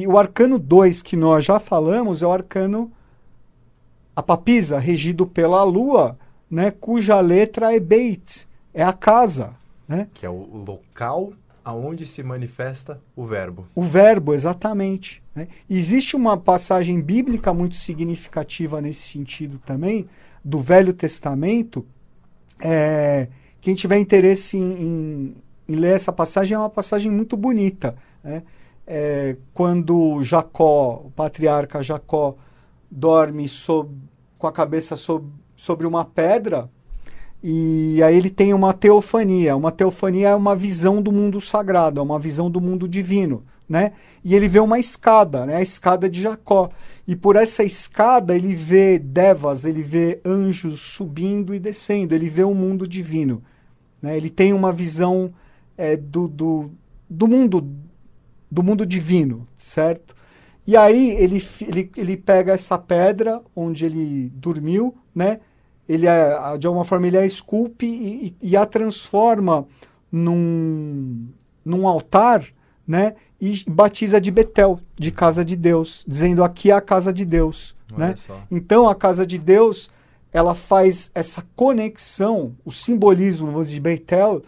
e 0.02 0.06
o 0.08 0.18
arcano 0.18 0.58
2 0.58 1.02
que 1.02 1.16
nós 1.16 1.44
já 1.44 1.60
falamos 1.60 2.22
é 2.22 2.26
o 2.26 2.32
arcano 2.32 2.90
a 4.14 4.22
papisa, 4.22 4.78
regido 4.78 5.26
pela 5.26 5.62
lua, 5.62 6.18
né, 6.50 6.70
cuja 6.70 7.20
letra 7.20 7.76
é 7.76 7.78
Beit, 7.78 8.48
é 8.72 8.82
a 8.82 8.92
casa, 8.92 9.54
né? 9.86 10.08
Que 10.14 10.24
é 10.24 10.30
o 10.30 10.64
local 10.66 11.34
aonde 11.62 12.06
se 12.06 12.22
manifesta 12.22 12.98
o 13.14 13.26
verbo. 13.26 13.66
O 13.74 13.82
verbo, 13.82 14.32
exatamente. 14.32 15.22
Né? 15.34 15.48
Existe 15.68 16.16
uma 16.16 16.36
passagem 16.36 16.98
bíblica 16.98 17.52
muito 17.52 17.76
significativa 17.76 18.80
nesse 18.80 19.02
sentido 19.02 19.60
também, 19.66 20.08
do 20.42 20.60
Velho 20.60 20.94
Testamento. 20.94 21.84
É, 22.64 23.28
quem 23.66 23.74
tiver 23.74 23.98
interesse 23.98 24.56
em, 24.56 24.62
em, 24.62 25.36
em, 25.68 25.74
ler 25.74 25.96
essa 25.96 26.12
passagem, 26.12 26.54
é 26.54 26.58
uma 26.58 26.70
passagem 26.70 27.10
muito 27.10 27.36
bonita. 27.36 27.96
Né? 28.22 28.44
É, 28.86 29.34
quando 29.52 30.22
Jacó, 30.22 31.02
o 31.04 31.10
patriarca 31.10 31.82
Jacó, 31.82 32.36
dorme 32.88 33.48
sob, 33.48 33.92
com 34.38 34.46
a 34.46 34.52
cabeça 34.52 34.94
sob, 34.94 35.28
sobre 35.56 35.84
uma 35.84 36.04
pedra, 36.04 36.70
e 37.42 38.00
aí 38.04 38.16
ele 38.16 38.30
tem 38.30 38.54
uma 38.54 38.72
teofania. 38.72 39.56
Uma 39.56 39.72
teofania 39.72 40.28
é 40.28 40.34
uma 40.36 40.54
visão 40.54 41.02
do 41.02 41.10
mundo 41.10 41.40
sagrado, 41.40 41.98
é 41.98 42.02
uma 42.04 42.20
visão 42.20 42.48
do 42.48 42.60
mundo 42.60 42.86
divino, 42.86 43.42
né? 43.68 43.94
E 44.22 44.36
ele 44.36 44.46
vê 44.46 44.60
uma 44.60 44.78
escada, 44.78 45.44
né? 45.44 45.56
A 45.56 45.62
escada 45.62 46.08
de 46.08 46.22
Jacó. 46.22 46.70
E 47.04 47.16
por 47.16 47.34
essa 47.34 47.64
escada 47.64 48.32
ele 48.32 48.54
vê 48.54 48.96
devas, 48.96 49.64
ele 49.64 49.82
vê 49.82 50.20
anjos 50.24 50.78
subindo 50.78 51.52
e 51.52 51.58
descendo, 51.58 52.14
ele 52.14 52.28
vê 52.28 52.44
o 52.44 52.50
um 52.50 52.54
mundo 52.54 52.86
divino. 52.86 53.42
Né? 54.06 54.16
Ele 54.16 54.30
tem 54.30 54.52
uma 54.52 54.72
visão 54.72 55.32
é, 55.76 55.96
do, 55.96 56.26
do, 56.28 56.70
do 57.08 57.28
mundo 57.28 57.68
do 58.48 58.62
mundo 58.62 58.86
divino, 58.86 59.46
certo? 59.56 60.14
E 60.64 60.76
aí 60.76 61.10
ele, 61.16 61.44
ele, 61.60 61.90
ele 61.96 62.16
pega 62.16 62.52
essa 62.52 62.78
pedra 62.78 63.42
onde 63.54 63.84
ele 63.84 64.30
dormiu, 64.34 64.96
né? 65.14 65.40
ele 65.88 66.06
é, 66.06 66.58
de 66.58 66.66
alguma 66.66 66.84
forma 66.84 67.06
ele 67.06 67.18
a 67.18 67.24
esculpe 67.24 67.86
e, 67.86 68.36
e, 68.42 68.56
a 68.56 68.66
transforma 68.66 69.66
num, 70.10 71.28
num 71.64 71.86
altar, 71.86 72.44
né? 72.86 73.14
E 73.40 73.62
batiza 73.68 74.20
de 74.20 74.30
Betel, 74.30 74.80
de 74.98 75.12
casa 75.12 75.44
de 75.44 75.54
Deus, 75.54 76.04
dizendo 76.06 76.42
aqui 76.42 76.70
é 76.70 76.74
a 76.74 76.80
casa 76.80 77.12
de 77.12 77.24
Deus, 77.24 77.76
Olha 77.92 78.08
né? 78.08 78.14
Só. 78.26 78.40
Então 78.50 78.88
a 78.88 78.94
casa 78.94 79.26
de 79.26 79.38
Deus, 79.38 79.90
ela 80.36 80.54
faz 80.54 81.10
essa 81.14 81.44
conexão, 81.56 82.54
o 82.64 82.70
simbolismo 82.70 83.46
vamos 83.46 83.68
dizer, 83.68 83.76
de 83.76 83.80
Betel 83.80 84.42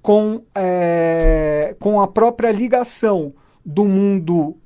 com, 0.00 0.42
é, 0.54 1.74
com 1.80 2.00
a 2.00 2.06
própria 2.06 2.52
ligação 2.52 3.32
do 3.64 3.84
mundo 3.84 4.56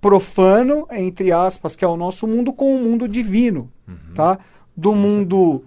profano, 0.00 0.86
entre 0.90 1.32
aspas, 1.32 1.74
que 1.74 1.84
é 1.84 1.88
o 1.88 1.96
nosso 1.96 2.26
mundo, 2.26 2.52
com 2.52 2.76
o 2.76 2.80
mundo 2.80 3.08
divino, 3.08 3.70
uhum. 3.88 4.14
tá? 4.14 4.38
do 4.76 4.94
mundo 4.94 5.64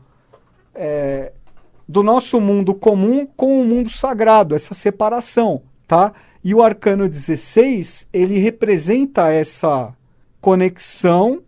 é, 0.75 1.31
do 1.87 2.03
nosso 2.03 2.39
mundo 2.39 2.75
comum 2.75 3.25
com 3.25 3.59
o 3.59 3.65
mundo 3.65 3.89
sagrado, 3.89 4.53
essa 4.53 4.73
separação, 4.73 5.63
tá? 5.87 6.11
E 6.43 6.53
o 6.53 6.61
arcano 6.61 7.09
16, 7.09 8.09
ele 8.11 8.37
representa 8.37 9.31
essa 9.31 9.93
conexão, 10.41 11.41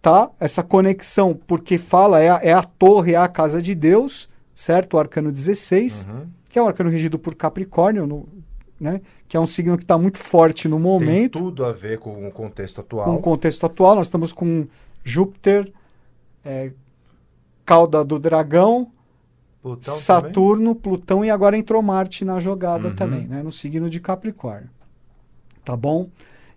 tá? 0.00 0.30
Essa 0.38 0.62
conexão, 0.62 1.38
porque 1.46 1.78
fala, 1.78 2.20
é 2.20 2.30
a, 2.30 2.40
é 2.42 2.52
a 2.52 2.62
torre, 2.62 3.14
é 3.14 3.16
a 3.16 3.28
casa 3.28 3.60
de 3.60 3.74
Deus, 3.74 4.28
certo? 4.54 4.94
O 4.94 4.98
arcano 4.98 5.30
16, 5.30 6.06
uhum. 6.08 6.26
que 6.48 6.58
é 6.58 6.62
um 6.62 6.66
arcano 6.66 6.90
regido 6.90 7.18
por 7.18 7.34
Capricórnio, 7.34 8.06
no, 8.06 8.28
né? 8.80 9.00
Que 9.28 9.36
é 9.36 9.40
um 9.40 9.46
signo 9.46 9.76
que 9.76 9.84
está 9.84 9.98
muito 9.98 10.18
forte 10.18 10.66
no 10.66 10.78
momento. 10.78 11.38
Tem 11.38 11.42
tudo 11.42 11.64
a 11.64 11.72
ver 11.72 11.98
com 11.98 12.26
o 12.26 12.30
contexto 12.30 12.80
atual. 12.80 13.04
Com 13.04 13.14
o 13.14 13.20
contexto 13.20 13.66
atual, 13.66 13.94
nós 13.94 14.06
estamos 14.06 14.32
com 14.32 14.66
Júpiter, 15.04 15.70
é, 16.44 16.72
cauda 17.64 18.04
do 18.04 18.18
dragão, 18.18 18.90
Plutão 19.62 19.94
Saturno, 19.94 20.74
também? 20.74 20.82
Plutão 20.82 21.24
e 21.24 21.30
agora 21.30 21.56
entrou 21.56 21.82
Marte 21.82 22.24
na 22.24 22.40
jogada 22.40 22.88
uhum. 22.88 22.94
também, 22.94 23.26
né? 23.26 23.42
No 23.42 23.52
signo 23.52 23.90
de 23.90 24.00
Capricórnio. 24.00 24.70
Tá 25.62 25.76
bom? 25.76 26.08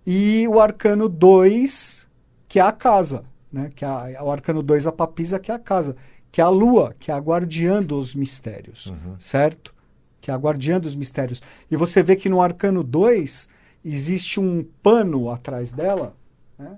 E 0.08 0.48
o 0.48 0.60
arcano 0.60 1.10
2, 1.10 2.08
que 2.48 2.60
é 2.60 2.62
a 2.62 2.72
casa, 2.72 3.26
né? 3.54 3.72
Que 3.74 3.86
é 3.86 3.88
a, 3.88 4.24
o 4.24 4.32
arcano 4.32 4.64
2, 4.64 4.88
a 4.88 4.92
papisa, 4.92 5.40
que 5.40 5.52
é 5.52 5.56
a 5.56 5.60
casa, 5.60 5.96
que 6.32 6.42
é 6.42 6.44
a 6.44 6.50
lua, 6.50 6.96
que 7.00 7.12
é 7.12 7.14
a 7.14 7.20
guardiã 7.20 7.82
dos 7.82 8.16
mistérios, 8.16 8.88
uhum. 8.88 9.16
certo? 9.20 9.74
Que 10.20 10.32
é 10.32 10.34
a 10.34 10.38
guardiã 10.38 10.80
dos 10.80 10.96
mistérios. 10.96 11.42
E 11.70 11.78
você 11.78 12.02
vê 12.02 12.16
que 12.16 12.28
no 12.28 12.42
arcano 12.42 12.84
2 12.84 13.48
existe 13.86 14.40
um 14.40 14.66
pano 14.82 15.30
atrás 15.30 15.72
dela, 15.72 16.16
né? 16.58 16.78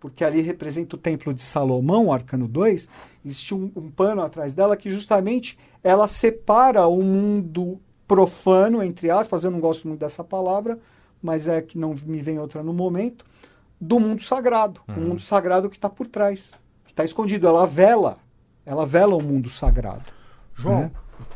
porque 0.00 0.24
ali 0.24 0.40
representa 0.40 0.96
o 0.96 0.98
templo 0.98 1.32
de 1.32 1.42
Salomão, 1.42 2.06
o 2.06 2.12
arcano 2.12 2.48
2, 2.48 2.88
existe 3.24 3.54
um, 3.54 3.70
um, 3.76 3.90
pano 3.90 4.22
atrás 4.22 4.52
dela 4.52 4.76
que 4.76 4.90
justamente 4.90 5.58
ela 5.82 6.08
separa 6.08 6.86
o 6.86 7.02
mundo 7.02 7.80
profano, 8.08 8.82
entre 8.82 9.10
aspas, 9.10 9.44
eu 9.44 9.50
não 9.50 9.60
gosto 9.60 9.86
muito 9.86 10.00
dessa 10.00 10.22
palavra, 10.22 10.78
mas 11.22 11.48
é 11.48 11.60
que 11.60 11.78
não 11.78 11.94
me 12.06 12.20
vem 12.22 12.38
outra 12.38 12.62
no 12.62 12.72
momento, 12.72 13.24
do 13.80 14.00
mundo 14.00 14.22
sagrado, 14.22 14.80
uhum. 14.88 14.94
o 14.94 15.00
mundo 15.00 15.20
sagrado 15.20 15.68
que 15.68 15.76
está 15.76 15.88
por 15.88 16.06
trás, 16.06 16.52
que 16.84 16.92
está 16.92 17.04
escondido, 17.04 17.46
ela 17.46 17.66
vela, 17.66 18.18
ela 18.64 18.86
vela 18.86 19.14
o 19.16 19.22
mundo 19.22 19.50
sagrado. 19.50 20.04
João, 20.54 20.82
né? 20.82 20.90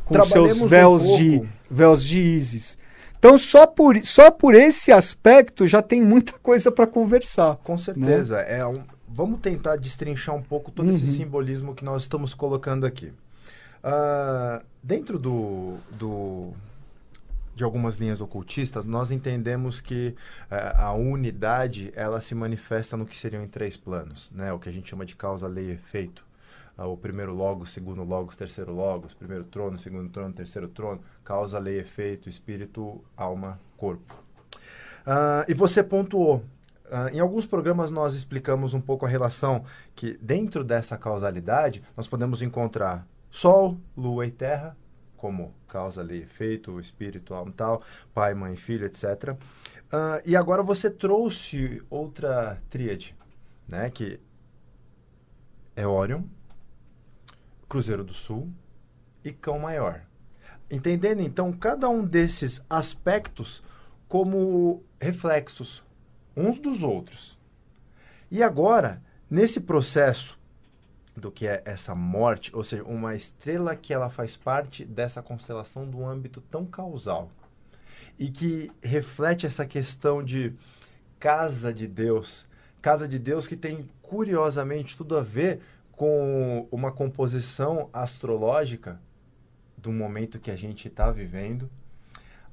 com 0.04 0.22
seus 0.22 0.60
véus, 0.60 1.06
um 1.06 1.16
de, 1.16 1.48
véus 1.70 2.04
de 2.04 2.18
Ísis. 2.18 2.78
Então, 3.18 3.36
só 3.36 3.66
por, 3.66 4.02
só 4.02 4.30
por 4.30 4.54
esse 4.54 4.90
aspecto 4.90 5.68
já 5.68 5.82
tem 5.82 6.02
muita 6.02 6.32
coisa 6.42 6.72
para 6.72 6.86
conversar. 6.86 7.56
Com 7.56 7.72
né? 7.72 7.78
certeza. 7.78 8.36
Né? 8.36 8.60
É 8.60 8.66
um, 8.66 8.74
vamos 9.06 9.40
tentar 9.40 9.76
destrinchar 9.76 10.34
um 10.34 10.42
pouco 10.42 10.70
todo 10.70 10.88
uhum. 10.88 10.94
esse 10.94 11.06
simbolismo 11.06 11.74
que 11.74 11.84
nós 11.84 12.02
estamos 12.02 12.32
colocando 12.32 12.86
aqui. 12.86 13.12
Uh, 13.84 14.64
dentro 14.82 15.18
do, 15.18 15.74
do, 15.90 16.50
de 17.60 17.64
algumas 17.64 17.96
linhas 17.96 18.22
ocultistas, 18.22 18.86
nós 18.86 19.10
entendemos 19.10 19.82
que 19.82 20.14
uh, 20.50 20.80
a 20.82 20.92
unidade 20.94 21.92
ela 21.94 22.18
se 22.18 22.34
manifesta 22.34 22.96
no 22.96 23.04
que 23.04 23.14
seriam 23.14 23.44
em 23.44 23.48
três 23.48 23.76
planos, 23.76 24.30
né? 24.34 24.50
o 24.50 24.58
que 24.58 24.70
a 24.70 24.72
gente 24.72 24.88
chama 24.88 25.04
de 25.04 25.14
causa, 25.14 25.46
lei 25.46 25.66
e 25.66 25.72
efeito 25.72 26.24
o 26.86 26.96
primeiro 26.96 27.34
logos, 27.34 27.72
segundo 27.72 28.02
logos, 28.02 28.36
terceiro 28.36 28.72
logos, 28.72 29.12
primeiro 29.12 29.44
trono, 29.44 29.78
segundo 29.78 30.10
trono, 30.10 30.32
terceiro 30.32 30.66
trono, 30.66 31.02
causa, 31.22 31.58
lei, 31.58 31.78
efeito, 31.78 32.26
espírito, 32.26 33.04
alma, 33.14 33.60
corpo. 33.76 34.14
Uh, 35.02 35.44
e 35.46 35.52
você 35.52 35.82
pontuou. 35.82 36.42
Uh, 36.86 37.14
em 37.14 37.20
alguns 37.20 37.44
programas 37.44 37.90
nós 37.90 38.14
explicamos 38.14 38.72
um 38.72 38.80
pouco 38.80 39.04
a 39.04 39.08
relação 39.08 39.62
que 39.94 40.18
dentro 40.22 40.64
dessa 40.64 40.96
causalidade 40.96 41.82
nós 41.94 42.08
podemos 42.08 42.40
encontrar 42.40 43.06
Sol, 43.30 43.76
Lua 43.94 44.26
e 44.26 44.30
Terra 44.30 44.74
como 45.20 45.54
causa, 45.68 46.02
lei, 46.02 46.22
efeito, 46.22 46.80
espírito, 46.80 47.34
alma 47.34 47.52
tal, 47.54 47.82
pai, 48.14 48.32
mãe, 48.32 48.56
filho, 48.56 48.86
etc. 48.86 49.04
Uh, 49.04 49.36
ah, 49.92 50.22
e 50.24 50.34
agora 50.34 50.62
você 50.62 50.90
trouxe 50.90 51.82
outra 51.90 52.58
tríade, 52.70 53.14
né, 53.68 53.90
que 53.90 54.18
é 55.76 55.86
Orion, 55.86 56.22
Cruzeiro 57.68 58.02
do 58.02 58.14
Sul 58.14 58.50
e 59.22 59.30
Cão 59.30 59.58
Maior. 59.58 60.00
Entendendo 60.70 61.20
então 61.20 61.52
cada 61.52 61.86
um 61.90 62.02
desses 62.02 62.64
aspectos 62.70 63.62
como 64.08 64.82
reflexos 64.98 65.84
uns 66.34 66.58
dos 66.58 66.82
outros. 66.82 67.38
E 68.30 68.42
agora, 68.42 69.02
nesse 69.28 69.60
processo 69.60 70.39
do 71.16 71.30
que 71.30 71.46
é 71.46 71.62
essa 71.64 71.94
morte, 71.94 72.54
ou 72.54 72.62
seja, 72.62 72.82
uma 72.84 73.14
estrela 73.14 73.74
que 73.76 73.92
ela 73.92 74.10
faz 74.10 74.36
parte 74.36 74.84
dessa 74.84 75.22
constelação 75.22 75.88
do 75.88 76.04
âmbito 76.04 76.40
tão 76.40 76.64
causal 76.64 77.30
e 78.18 78.30
que 78.30 78.70
reflete 78.82 79.46
essa 79.46 79.66
questão 79.66 80.22
de 80.22 80.54
casa 81.18 81.72
de 81.72 81.86
Deus, 81.86 82.46
casa 82.80 83.08
de 83.08 83.18
Deus 83.18 83.46
que 83.46 83.56
tem 83.56 83.88
curiosamente 84.02 84.96
tudo 84.96 85.16
a 85.16 85.22
ver 85.22 85.60
com 85.92 86.66
uma 86.70 86.92
composição 86.92 87.88
astrológica 87.92 89.00
do 89.76 89.92
momento 89.92 90.38
que 90.38 90.50
a 90.50 90.56
gente 90.56 90.88
está 90.88 91.10
vivendo, 91.10 91.70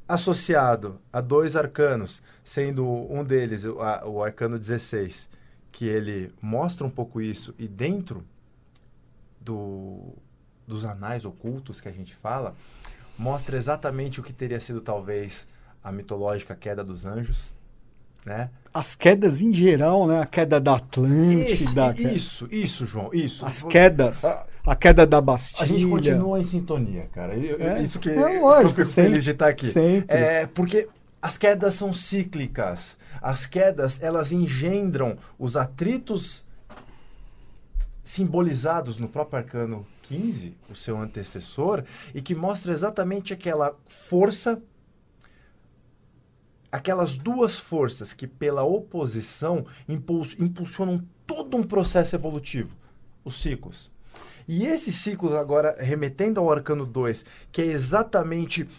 associado 0.07 1.01
a 1.11 1.19
dois 1.19 1.55
arcanos, 1.55 2.21
sendo 2.43 2.85
um 2.85 3.23
deles 3.23 3.65
o, 3.65 3.77
o 4.05 4.23
arcano 4.23 4.57
16, 4.57 5.29
que 5.71 5.85
ele 5.85 6.33
mostra 6.41 6.85
um 6.87 6.89
pouco 6.89 7.21
isso, 7.21 7.53
e 7.57 7.67
dentro 7.67 8.23
do, 9.47 10.13
dos 10.67 10.83
anais 10.83 11.23
ocultos 11.23 11.79
que 11.79 11.87
a 11.87 11.91
gente 11.91 12.13
fala, 12.13 12.53
mostra 13.17 13.55
exatamente 13.55 14.19
o 14.19 14.23
que 14.23 14.33
teria 14.33 14.59
sido 14.59 14.81
talvez 14.81 15.47
a 15.83 15.91
mitológica 15.91 16.53
queda 16.53 16.83
dos 16.83 17.05
anjos, 17.05 17.53
né? 18.25 18.49
As 18.73 18.93
quedas 18.93 19.41
em 19.41 19.53
geral, 19.53 20.05
né? 20.05 20.21
A 20.21 20.25
queda 20.25 20.59
da 20.59 20.75
Atlântida. 20.75 21.95
Esse, 21.97 22.13
isso, 22.13 22.47
isso, 22.51 22.85
João, 22.85 23.09
isso. 23.13 23.45
As 23.45 23.63
quedas. 23.63 24.25
A, 24.25 24.45
a 24.65 24.75
queda 24.75 25.07
da 25.07 25.21
Bastilha. 25.21 25.63
A 25.63 25.67
gente 25.67 25.89
continua 25.89 26.39
em 26.39 26.43
sintonia, 26.43 27.07
cara. 27.13 27.33
Eu, 27.35 27.59
é, 27.61 27.81
isso 27.81 27.99
que, 27.99 28.09
é 28.09 28.39
lógico, 28.39 28.63
eu 28.63 28.69
fico 28.69 28.85
sempre, 28.85 29.09
feliz 29.11 29.23
de 29.23 29.31
estar 29.31 29.47
aqui. 29.47 29.67
Sempre. 29.67 30.17
É, 30.17 30.45
porque 30.45 30.89
as 31.21 31.37
quedas 31.37 31.75
são 31.75 31.93
cíclicas. 31.93 32.97
As 33.21 33.45
quedas, 33.45 33.97
elas 34.03 34.31
engendram 34.31 35.17
os 35.39 35.55
atritos 35.55 36.45
simbolizados 38.07 38.97
no 38.97 39.09
próprio 39.09 39.39
arcano 39.39 39.85
15, 40.03 40.55
o 40.69 40.75
seu 40.75 40.97
antecessor, 40.97 41.83
e 42.15 42.21
que 42.21 42.33
mostra 42.33 42.71
exatamente 42.71 43.33
aquela 43.33 43.75
força 43.85 44.61
aquelas 46.71 47.17
duas 47.17 47.57
forças 47.57 48.13
que 48.13 48.27
pela 48.27 48.63
oposição 48.63 49.65
impulsionam 49.87 51.03
todo 51.25 51.55
um 51.57 51.63
processo 51.63 52.15
evolutivo, 52.15 52.75
os 53.23 53.41
ciclos. 53.41 53.89
E 54.47 54.65
esses 54.65 54.95
ciclos 54.95 55.33
agora 55.33 55.75
remetendo 55.79 56.39
ao 56.39 56.51
arcano 56.51 56.85
2, 56.85 57.25
que 57.51 57.61
é 57.61 57.65
exatamente 57.65 58.69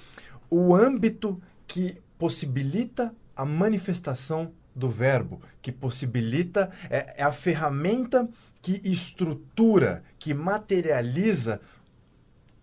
o 0.51 0.75
âmbito 0.75 1.41
que 1.67 1.97
possibilita 2.19 3.15
a 3.35 3.45
manifestação 3.45 4.53
do 4.75 4.89
verbo, 4.89 5.41
que 5.61 5.73
possibilita, 5.73 6.71
é, 6.89 7.15
é 7.19 7.23
a 7.23 7.33
ferramenta 7.33 8.29
que 8.61 8.81
estrutura, 8.85 10.05
que 10.19 10.35
materializa 10.35 11.61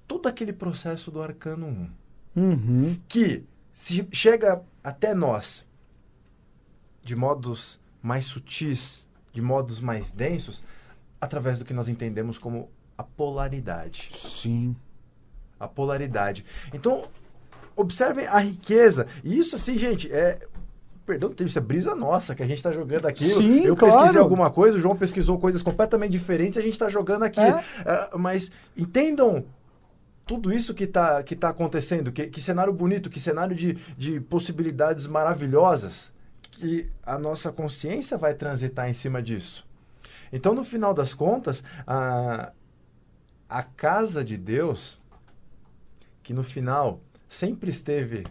todo 0.07 0.27
aquele 0.27 0.53
processo 0.53 1.09
do 1.09 1.21
arcano 1.21 1.67
1. 2.35 2.41
Uhum. 2.41 2.99
Que 3.07 3.45
se 3.73 4.07
chega 4.11 4.61
até 4.83 5.13
nós 5.13 5.65
de 7.03 7.15
modos 7.15 7.79
mais 8.01 8.25
sutis, 8.25 9.07
de 9.31 9.41
modos 9.41 9.79
mais 9.79 10.11
densos, 10.11 10.63
através 11.19 11.59
do 11.59 11.65
que 11.65 11.73
nós 11.73 11.87
entendemos 11.87 12.37
como 12.37 12.69
a 12.97 13.03
polaridade. 13.03 14.09
Sim. 14.11 14.75
A 15.59 15.67
polaridade. 15.67 16.45
Então, 16.73 17.07
observem 17.75 18.25
a 18.27 18.39
riqueza. 18.39 19.07
E 19.23 19.37
isso, 19.37 19.55
assim, 19.55 19.77
gente, 19.77 20.11
é. 20.11 20.39
Perdão, 21.05 21.31
isso 21.39 21.57
é 21.57 21.61
brisa 21.61 21.95
nossa 21.95 22.33
que 22.33 22.41
a 22.41 22.47
gente 22.47 22.57
está 22.57 22.71
jogando 22.71 23.05
aqui. 23.05 23.25
Sim, 23.25 23.63
eu 23.63 23.75
claro. 23.75 23.93
pesquisei 23.93 24.19
alguma 24.19 24.49
coisa, 24.49 24.77
o 24.77 24.81
João 24.81 24.95
pesquisou 24.95 25.37
coisas 25.37 25.61
completamente 25.61 26.11
diferentes, 26.11 26.57
a 26.57 26.61
gente 26.61 26.73
está 26.73 26.89
jogando 26.89 27.23
aqui. 27.23 27.39
É. 27.39 27.51
Uh, 28.13 28.17
mas 28.17 28.51
entendam 28.75 29.45
tudo 30.25 30.51
isso 30.51 30.73
que 30.73 30.85
está 30.85 31.21
que 31.21 31.35
tá 31.35 31.49
acontecendo, 31.49 32.11
que, 32.11 32.25
que 32.27 32.41
cenário 32.41 32.73
bonito, 32.73 33.09
que 33.09 33.19
cenário 33.19 33.55
de, 33.55 33.75
de 33.95 34.19
possibilidades 34.19 35.05
maravilhosas, 35.05 36.11
que 36.49 36.89
a 37.03 37.19
nossa 37.19 37.51
consciência 37.51 38.17
vai 38.17 38.33
transitar 38.33 38.89
em 38.89 38.93
cima 38.93 39.21
disso. 39.21 39.65
Então, 40.33 40.55
no 40.55 40.63
final 40.63 40.93
das 40.93 41.13
contas, 41.13 41.63
a, 41.85 42.51
a 43.47 43.61
casa 43.61 44.23
de 44.23 44.37
Deus, 44.37 44.99
que 46.23 46.33
no 46.33 46.43
final 46.43 46.99
sempre 47.29 47.69
esteve 47.69 48.25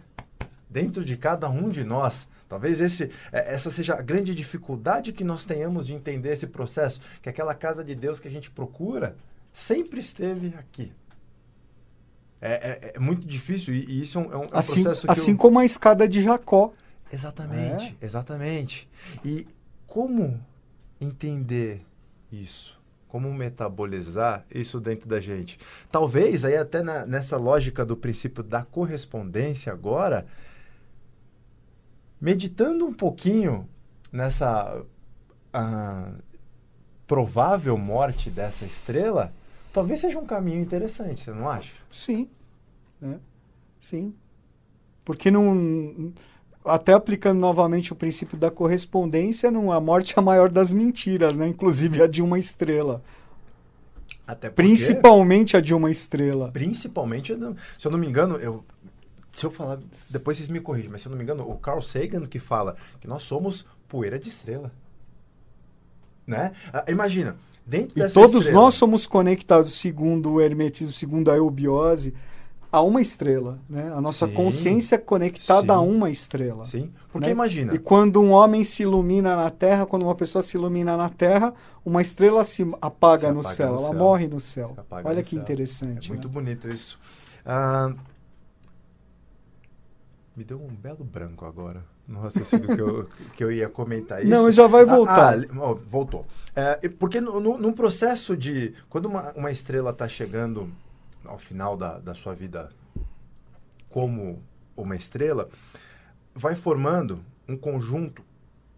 dentro 0.69 1.05
de 1.05 1.15
cada 1.15 1.49
um 1.49 1.69
de 1.69 1.83
nós. 1.83 2.27
Talvez 2.55 2.79
esse, 2.79 3.11
essa 3.33 3.69
seja 3.69 3.95
a 3.95 4.01
grande 4.01 4.33
dificuldade 4.33 5.11
que 5.11 5.25
nós 5.25 5.43
tenhamos 5.43 5.85
de 5.85 5.93
entender 5.93 6.31
esse 6.31 6.47
processo, 6.47 7.01
que 7.21 7.27
aquela 7.27 7.53
casa 7.53 7.83
de 7.83 7.93
Deus 7.93 8.17
que 8.17 8.29
a 8.29 8.31
gente 8.31 8.49
procura 8.49 9.17
sempre 9.53 9.99
esteve 9.99 10.53
aqui. 10.57 10.93
É, 12.39 12.53
é, 12.53 12.91
é 12.95 12.99
muito 12.99 13.27
difícil 13.27 13.73
e, 13.73 13.83
e 13.83 14.01
isso 14.03 14.19
é 14.19 14.21
um, 14.21 14.31
é 14.31 14.37
um 14.37 14.47
assim, 14.53 14.83
processo 14.83 15.05
que 15.05 15.11
Assim 15.11 15.31
eu... 15.31 15.37
como 15.37 15.59
a 15.59 15.65
escada 15.65 16.07
de 16.07 16.21
Jacó. 16.21 16.71
Exatamente, 17.11 17.97
exatamente. 18.01 18.87
E 19.25 19.45
como 19.85 20.39
entender 21.01 21.85
isso? 22.31 22.79
como 23.09 23.33
metabolizar 23.33 24.45
isso 24.53 24.77
dentro 24.77 25.07
da 25.07 25.21
gente. 25.21 25.57
Talvez 25.89 26.43
aí 26.43 26.57
até 26.57 26.83
na, 26.83 27.05
nessa 27.05 27.37
lógica 27.37 27.85
do 27.85 27.95
princípio 27.95 28.43
da 28.43 28.65
correspondência 28.65 29.71
agora, 29.71 30.25
meditando 32.25 32.87
um 32.87 32.91
pouquinho 32.91 33.69
nessa 34.11 34.81
uh, 35.53 36.23
provável 37.05 37.77
morte 37.77 38.31
dessa 38.31 38.65
estrela, 38.65 39.31
talvez 39.71 39.99
seja 39.99 40.17
um 40.17 40.25
caminho 40.25 40.59
interessante, 40.59 41.21
você 41.21 41.29
não 41.29 41.47
acha? 41.47 41.75
Sim, 41.91 42.27
né? 42.99 43.19
sim, 43.79 44.11
porque 45.03 45.29
não 45.29 46.11
até 46.65 46.93
aplicando 46.93 47.39
novamente 47.39 47.93
o 47.93 47.95
princípio 47.95 48.39
da 48.39 48.49
correspondência, 48.49 49.51
não, 49.51 49.71
a 49.71 49.79
morte 49.79 50.15
é 50.17 50.19
a 50.19 50.23
maior 50.23 50.49
das 50.49 50.73
mentiras, 50.73 51.37
né? 51.37 51.47
Inclusive 51.47 52.01
a 52.01 52.07
de 52.07 52.23
uma 52.23 52.39
estrela. 52.39 53.03
Até 54.25 54.49
porque, 54.49 54.63
principalmente 54.63 55.55
a 55.55 55.61
de 55.61 55.75
uma 55.75 55.91
estrela. 55.91 56.49
Principalmente, 56.51 57.37
se 57.77 57.87
eu 57.87 57.91
não 57.91 57.99
me 57.99 58.07
engano, 58.07 58.37
eu 58.37 58.65
se 59.35 59.45
eu 59.45 59.51
falar, 59.51 59.77
depois 60.11 60.37
vocês 60.37 60.47
me 60.47 60.61
corrigem, 60.61 60.89
mas 60.89 61.01
se 61.01 61.07
eu 61.07 61.09
não 61.09 61.17
me 61.17 61.23
engano, 61.23 61.43
o 61.49 61.57
Carl 61.57 61.81
Sagan 61.81 62.25
que 62.25 62.39
fala 62.39 62.77
que 63.01 63.07
nós 63.07 63.21
somos 63.21 63.65
poeira 63.89 64.17
de 64.17 64.29
estrela. 64.29 64.71
Né? 66.25 66.53
Ah, 66.73 66.85
imagina, 66.87 67.35
dentro 67.65 67.91
e 67.97 68.01
dessa 68.01 68.13
todos 68.13 68.43
estrela, 68.43 68.61
nós 68.61 68.75
somos 68.75 69.05
conectados, 69.05 69.73
segundo 69.73 70.31
o 70.31 70.41
hermetismo, 70.41 70.93
segundo 70.93 71.29
a 71.29 71.35
eubiose, 71.35 72.13
a 72.71 72.81
uma 72.81 73.01
estrela, 73.01 73.59
né? 73.69 73.91
A 73.93 73.99
nossa 74.01 74.25
Sim, 74.25 74.33
consciência 74.33 74.95
é 74.95 74.97
conectada 74.97 75.73
sim. 75.73 75.79
a 75.79 75.81
uma 75.81 76.09
estrela. 76.09 76.65
Sim, 76.65 76.91
porque 77.11 77.27
né? 77.27 77.33
imagina. 77.33 77.75
E 77.75 77.79
quando 77.79 78.21
um 78.21 78.31
homem 78.31 78.63
se 78.63 78.83
ilumina 78.83 79.35
na 79.35 79.49
Terra, 79.49 79.85
quando 79.85 80.03
uma 80.03 80.15
pessoa 80.15 80.41
se 80.41 80.57
ilumina 80.57 80.95
na 80.95 81.09
Terra, 81.09 81.53
uma 81.85 82.01
estrela 82.01 82.43
se 82.45 82.63
apaga, 82.81 83.27
Se 83.27 83.33
no, 83.33 83.39
apaga 83.41 83.55
céu, 83.55 83.71
no 83.73 83.79
ela 83.79 83.89
céu. 83.89 83.97
morre 83.97 84.27
no 84.27 84.39
céu. 84.39 84.75
Olha 84.91 85.15
no 85.15 85.23
que 85.23 85.31
céu. 85.31 85.39
interessante. 85.41 86.09
É 86.09 86.13
muito 86.13 86.27
né? 86.27 86.33
bonito 86.33 86.67
isso. 86.69 86.99
Ah, 87.45 87.93
me 90.35 90.43
deu 90.43 90.61
um 90.61 90.67
belo 90.75 91.03
branco 91.03 91.45
agora 91.45 91.83
no 92.07 92.19
raciocínio 92.19 92.75
que, 92.75 92.81
eu, 92.81 93.09
que 93.35 93.43
eu 93.43 93.51
ia 93.51 93.69
comentar 93.69 94.21
isso. 94.21 94.29
Não, 94.29 94.51
já 94.51 94.67
vai 94.67 94.83
Ah, 94.83 94.85
voltar. 94.85 95.39
ah, 95.39 95.41
ó, 95.59 95.73
voltou. 95.73 96.25
É, 96.55 96.87
porque 96.89 97.19
no, 97.21 97.39
no, 97.39 97.57
num 97.57 97.73
processo 97.73 98.35
de. 98.35 98.73
Quando 98.89 99.05
uma, 99.05 99.31
uma 99.33 99.51
estrela 99.51 99.91
está 99.91 100.07
chegando 100.07 100.69
ao 101.23 101.37
final 101.39 101.75
da, 101.77 101.97
da 101.99 102.13
sua 102.13 102.33
vida 102.35 102.69
como 103.89 104.41
uma 104.75 104.95
estrela, 104.95 105.49
vai 106.33 106.55
formando 106.55 107.21
um 107.47 107.55
conjunto 107.57 108.23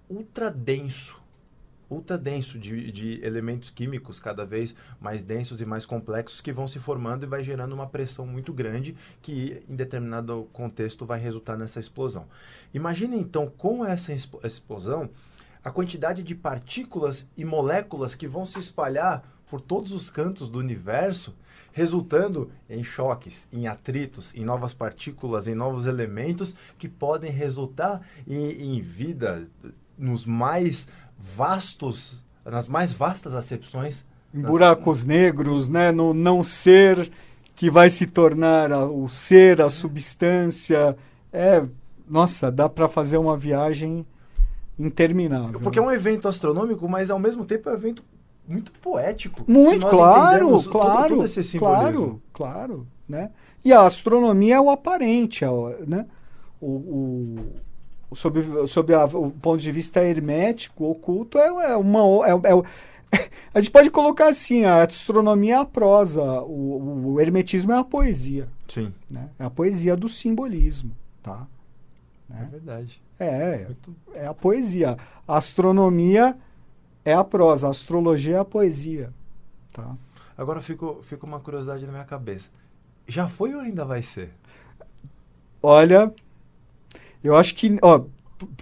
ultra 0.10 0.50
denso. 0.52 1.20
Ultra 1.90 2.18
denso 2.18 2.60
de, 2.60 2.92
de 2.92 3.24
elementos 3.24 3.70
químicos 3.70 4.20
cada 4.20 4.46
vez 4.46 4.76
mais 5.00 5.24
densos 5.24 5.62
e 5.62 5.66
mais 5.66 5.86
complexos 5.86 6.42
que 6.42 6.52
vão 6.52 6.68
se 6.68 6.80
formando 6.80 7.24
e 7.24 7.30
vai 7.30 7.44
gerando 7.44 7.74
uma 7.74 7.88
pressão 7.88 8.28
muito 8.28 8.52
grande 8.52 8.96
que 9.22 9.64
em 9.70 9.76
determinado 9.76 10.50
contexto 10.52 11.06
vai 11.06 11.20
resultar 11.20 11.58
nessa 11.58 11.80
explosão. 11.80 12.28
Imagine 12.74 13.18
então 13.18 13.48
com 13.58 13.86
essa 13.86 14.14
explosão 14.14 15.10
a 15.64 15.72
quantidade 15.72 16.24
de 16.24 16.36
partículas 16.36 17.28
e 17.36 17.44
moléculas 17.44 18.16
que 18.16 18.28
vão 18.28 18.46
se 18.46 18.60
espalhar 18.60 19.24
por 19.50 19.62
todos 19.62 19.92
os 19.92 20.10
cantos 20.10 20.50
do 20.50 20.60
universo, 20.60 21.36
resultando 21.72 22.52
em 22.70 22.84
choques, 22.84 23.48
em 23.52 23.68
atritos, 23.68 24.34
em 24.36 24.44
novas 24.44 24.74
partículas, 24.74 25.48
em 25.48 25.56
novos 25.56 25.86
elementos 25.86 26.56
que 26.78 26.90
podem 26.90 27.32
resultar 27.32 28.02
em, 28.28 28.52
em 28.52 28.82
vida 28.82 29.48
nos 29.98 30.26
mais 30.26 30.88
vastos, 31.18 32.24
nas 32.46 32.68
mais 32.68 32.92
vastas 32.92 33.34
acepções. 33.36 34.06
Em 34.34 34.42
das- 34.42 34.52
buracos 34.52 35.04
negros, 35.06 35.70
né? 35.70 35.92
No 35.92 36.14
não 36.14 36.44
ser 36.44 37.12
que 37.56 37.70
vai 37.70 37.90
se 37.90 38.06
tornar 38.06 38.72
a- 38.72 38.86
o 38.86 39.08
ser, 39.10 39.62
a 39.62 39.70
substância. 39.70 40.96
É, 41.34 41.64
nossa, 42.08 42.52
dá 42.52 42.70
para 42.70 42.88
fazer 42.88 43.18
uma 43.18 43.36
viagem 43.36 44.06
interminável. 44.78 45.60
Porque 45.60 45.80
é 45.80 45.82
um 45.82 45.92
evento 45.92 46.28
astronômico, 46.28 46.88
mas 46.88 47.10
ao 47.10 47.20
mesmo 47.20 47.46
tempo 47.46 47.70
é 47.70 47.74
um 47.74 47.76
evento 47.76 48.04
muito 48.48 48.72
poético. 48.74 49.44
Muito, 49.48 49.88
claro, 49.88 50.50
todo- 50.62 50.70
claro, 50.70 51.16
todo 51.18 51.28
simbolismo. 51.28 51.60
claro, 51.60 52.22
claro, 52.32 52.88
né? 53.10 53.32
E 53.66 53.74
a 53.74 53.82
astronomia 53.82 54.56
é 54.56 54.62
o 54.62 54.70
aparente, 54.70 55.44
é 55.44 55.50
o- 55.50 55.74
né? 55.86 56.06
O, 56.62 56.68
o- 56.68 57.56
sob, 58.14 58.68
sob 58.68 58.94
a- 58.94 59.06
o 59.06 59.32
ponto 59.32 59.58
de 59.62 59.72
vista 59.72 60.04
hermético, 60.04 60.86
oculto, 60.86 61.38
é, 61.38 61.48
é 61.72 61.76
uma... 61.78 62.00
É, 62.28 62.32
é 62.32 62.64
a 63.54 63.60
gente 63.62 63.72
pode 63.72 63.90
colocar 63.90 64.28
assim, 64.30 64.66
a 64.66 64.84
astronomia 64.84 65.56
é 65.56 65.58
a 65.60 65.66
prosa, 65.66 66.22
o, 66.42 67.14
o 67.14 67.22
hermetismo 67.22 67.72
é 67.72 67.78
a 67.78 67.84
poesia, 67.84 68.50
Sim, 68.68 68.94
né? 69.10 69.30
É 69.40 69.46
a 69.46 69.50
poesia 69.50 69.96
do 69.96 70.10
simbolismo, 70.10 70.92
tá? 71.24 71.48
é 72.30 72.34
Né? 72.34 72.48
verdade. 72.52 73.02
É, 73.20 73.68
é 74.14 74.28
a 74.28 74.34
poesia. 74.34 74.98
A 75.28 75.38
astronomia 75.38 76.38
é 77.06 77.14
a 77.14 77.24
prosa, 77.24 77.68
a 77.68 77.72
astrologia 77.72 78.36
é 78.36 78.40
a 78.40 78.46
poesia, 78.46 79.12
tá? 79.74 79.96
Agora 80.38 80.62
fica 80.62 80.86
fica 81.04 81.26
uma 81.26 81.40
curiosidade 81.40 81.86
na 81.86 81.92
minha 81.94 82.06
cabeça. 82.06 82.50
Já 83.08 83.28
foi 83.30 83.56
ou 83.56 83.62
ainda 83.62 83.86
vai 83.86 84.04
ser? 84.04 84.32
Olha, 85.62 86.14
eu 87.24 87.36
acho 87.36 87.56
que, 87.56 87.78
ó, 87.82 88.04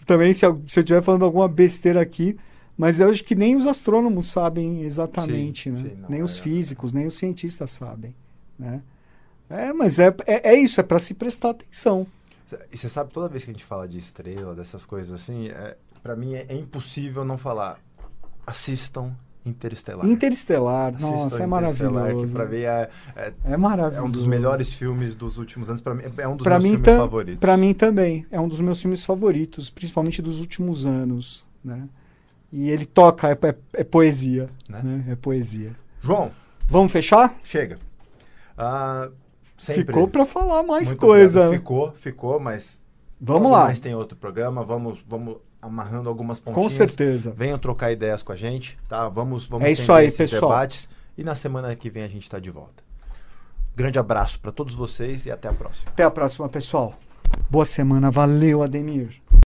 também 0.05 0.33
se, 0.33 0.45
eu- 0.45 0.61
se 0.67 0.79
eu 0.79 0.83
estiver 0.83 1.01
falando 1.01 1.25
alguma 1.25 1.47
besteira 1.47 2.01
aqui, 2.01 2.37
mas 2.77 2.99
eu 2.99 3.09
acho 3.09 3.23
que 3.23 3.35
nem 3.35 3.55
os 3.55 3.65
astrônomos 3.65 4.27
sabem 4.27 4.81
exatamente, 4.81 5.69
Sim, 5.69 5.71
né? 5.71 5.81
sim, 5.89 5.95
não, 6.01 6.09
nem 6.09 6.19
é, 6.21 6.23
os 6.23 6.37
físicos, 6.37 6.91
nem 6.91 7.07
os 7.07 7.17
cientistas 7.17 7.69
sabem, 7.71 8.15
né? 8.57 8.81
É, 9.49 9.71
mas 9.71 9.99
é, 9.99 10.07
é, 10.25 10.53
é 10.53 10.55
isso, 10.55 10.79
é 10.79 10.83
para 10.83 10.99
se 10.99 11.13
prestar 11.13 11.51
atenção. 11.51 12.07
E 12.71 12.77
você 12.77 12.89
sabe, 12.89 13.11
toda 13.11 13.27
vez 13.27 13.43
que 13.43 13.49
a 13.51 13.53
gente 13.53 13.65
fala 13.65 13.87
de 13.87 13.97
estrela, 13.97 14.55
dessas 14.55 14.85
coisas 14.85 15.21
assim, 15.21 15.47
é, 15.49 15.77
para 16.01 16.15
mim 16.15 16.33
é, 16.33 16.45
é 16.49 16.55
impossível 16.55 17.23
não 17.25 17.37
falar. 17.37 17.79
Assistam 18.45 19.15
Interestelar. 19.45 20.08
Interestelar, 20.08 20.95
Assistam 20.95 21.12
nossa, 21.12 21.43
é 21.43 21.45
maravilhoso. 21.45 22.34
Pra 22.34 22.45
mim 22.47 22.58
é, 22.58 22.89
é, 23.15 23.34
É 23.43 23.58
maravilhoso. 23.58 24.01
é 24.01 24.08
um 24.08 24.10
dos 24.10 24.25
melhores 24.25 24.73
filmes 24.73 25.13
dos 25.13 25.38
últimos 25.38 25.69
anos. 25.69 25.81
Pra 25.81 25.93
mim, 25.93 26.03
é 26.17 26.27
um 26.27 26.36
dos 26.36 26.43
Pra 26.43 26.55
meus 26.60 26.63
filmes 26.71 26.84
tam- 26.86 26.97
favoritos. 26.97 27.39
pra 27.39 27.55
mim 27.55 27.73
também. 27.73 28.25
É 28.31 28.39
um 28.39 28.47
dos 28.47 28.60
meus 28.60 28.81
filmes 28.81 29.05
favoritos, 29.05 29.69
principalmente 29.69 30.21
dos 30.21 30.39
últimos 30.39 30.86
anos. 30.86 31.45
Né? 31.63 31.88
E 32.51 32.69
ele 32.71 32.86
toca, 32.86 33.27
é, 33.29 33.31
é- 33.47 33.55
é 33.73 33.84
poesia. 33.84 34.49
Né? 34.69 34.81
né? 34.84 35.03
É 35.10 35.15
poesia. 35.15 35.75
João, 36.01 36.31
Vamos 36.67 36.91
fechar? 36.91 37.36
chega. 37.43 37.77
Ah, 38.58 39.10
sempre. 39.58 39.86
Ficou 39.86 40.08
pra 40.08 40.25
falar 40.25 40.63
mais 40.63 40.88
Muito 40.88 40.99
coisa. 40.99 41.41
obrigado. 41.41 41.60
Ficou, 41.60 41.91
ficou, 41.93 42.39
mas. 42.39 42.81
Vamos 43.21 43.51
lá. 43.51 43.65
mais 43.65 43.79
tem 43.79 43.95
outro 43.95 44.17
programa. 44.17 44.63
Vamos, 44.63 44.99
vamos 45.08 45.38
amarrando 45.65 46.08
algumas 46.10 46.39
Com 46.39 46.51
pontinhas. 46.54 46.73
certeza. 46.73 47.32
Venham 47.32 47.58
trocar 47.60 47.91
ideias 47.91 48.21
com 48.23 48.32
a 48.32 48.36
gente, 48.36 48.78
tá? 48.88 49.08
Vamos, 49.10 49.47
vamos 49.47 49.65
É 49.67 49.71
isso 49.71 49.91
aí, 49.91 50.08
esses 50.08 50.32
pessoal. 50.32 50.51
debates. 50.51 50.89
E 51.17 51.23
na 51.23 51.36
semana 51.36 51.75
que 51.75 51.89
vem 51.89 52.04
a 52.04 52.08
gente 52.08 52.23
está 52.23 52.39
de 52.39 52.51
volta. 52.51 52.84
Grande 53.75 53.99
abraço 53.99 54.39
para 54.39 54.51
todos 54.51 54.73
vocês 54.73 55.25
e 55.25 55.32
até 55.32 55.47
a 55.49 55.54
próxima. 55.54 55.91
Até 55.91 56.04
a 56.04 56.12
próxima, 56.12 56.47
pessoal. 56.47 56.93
Boa 57.49 57.65
semana. 57.65 58.10
Valeu, 58.10 58.63
Ademir. 58.63 59.21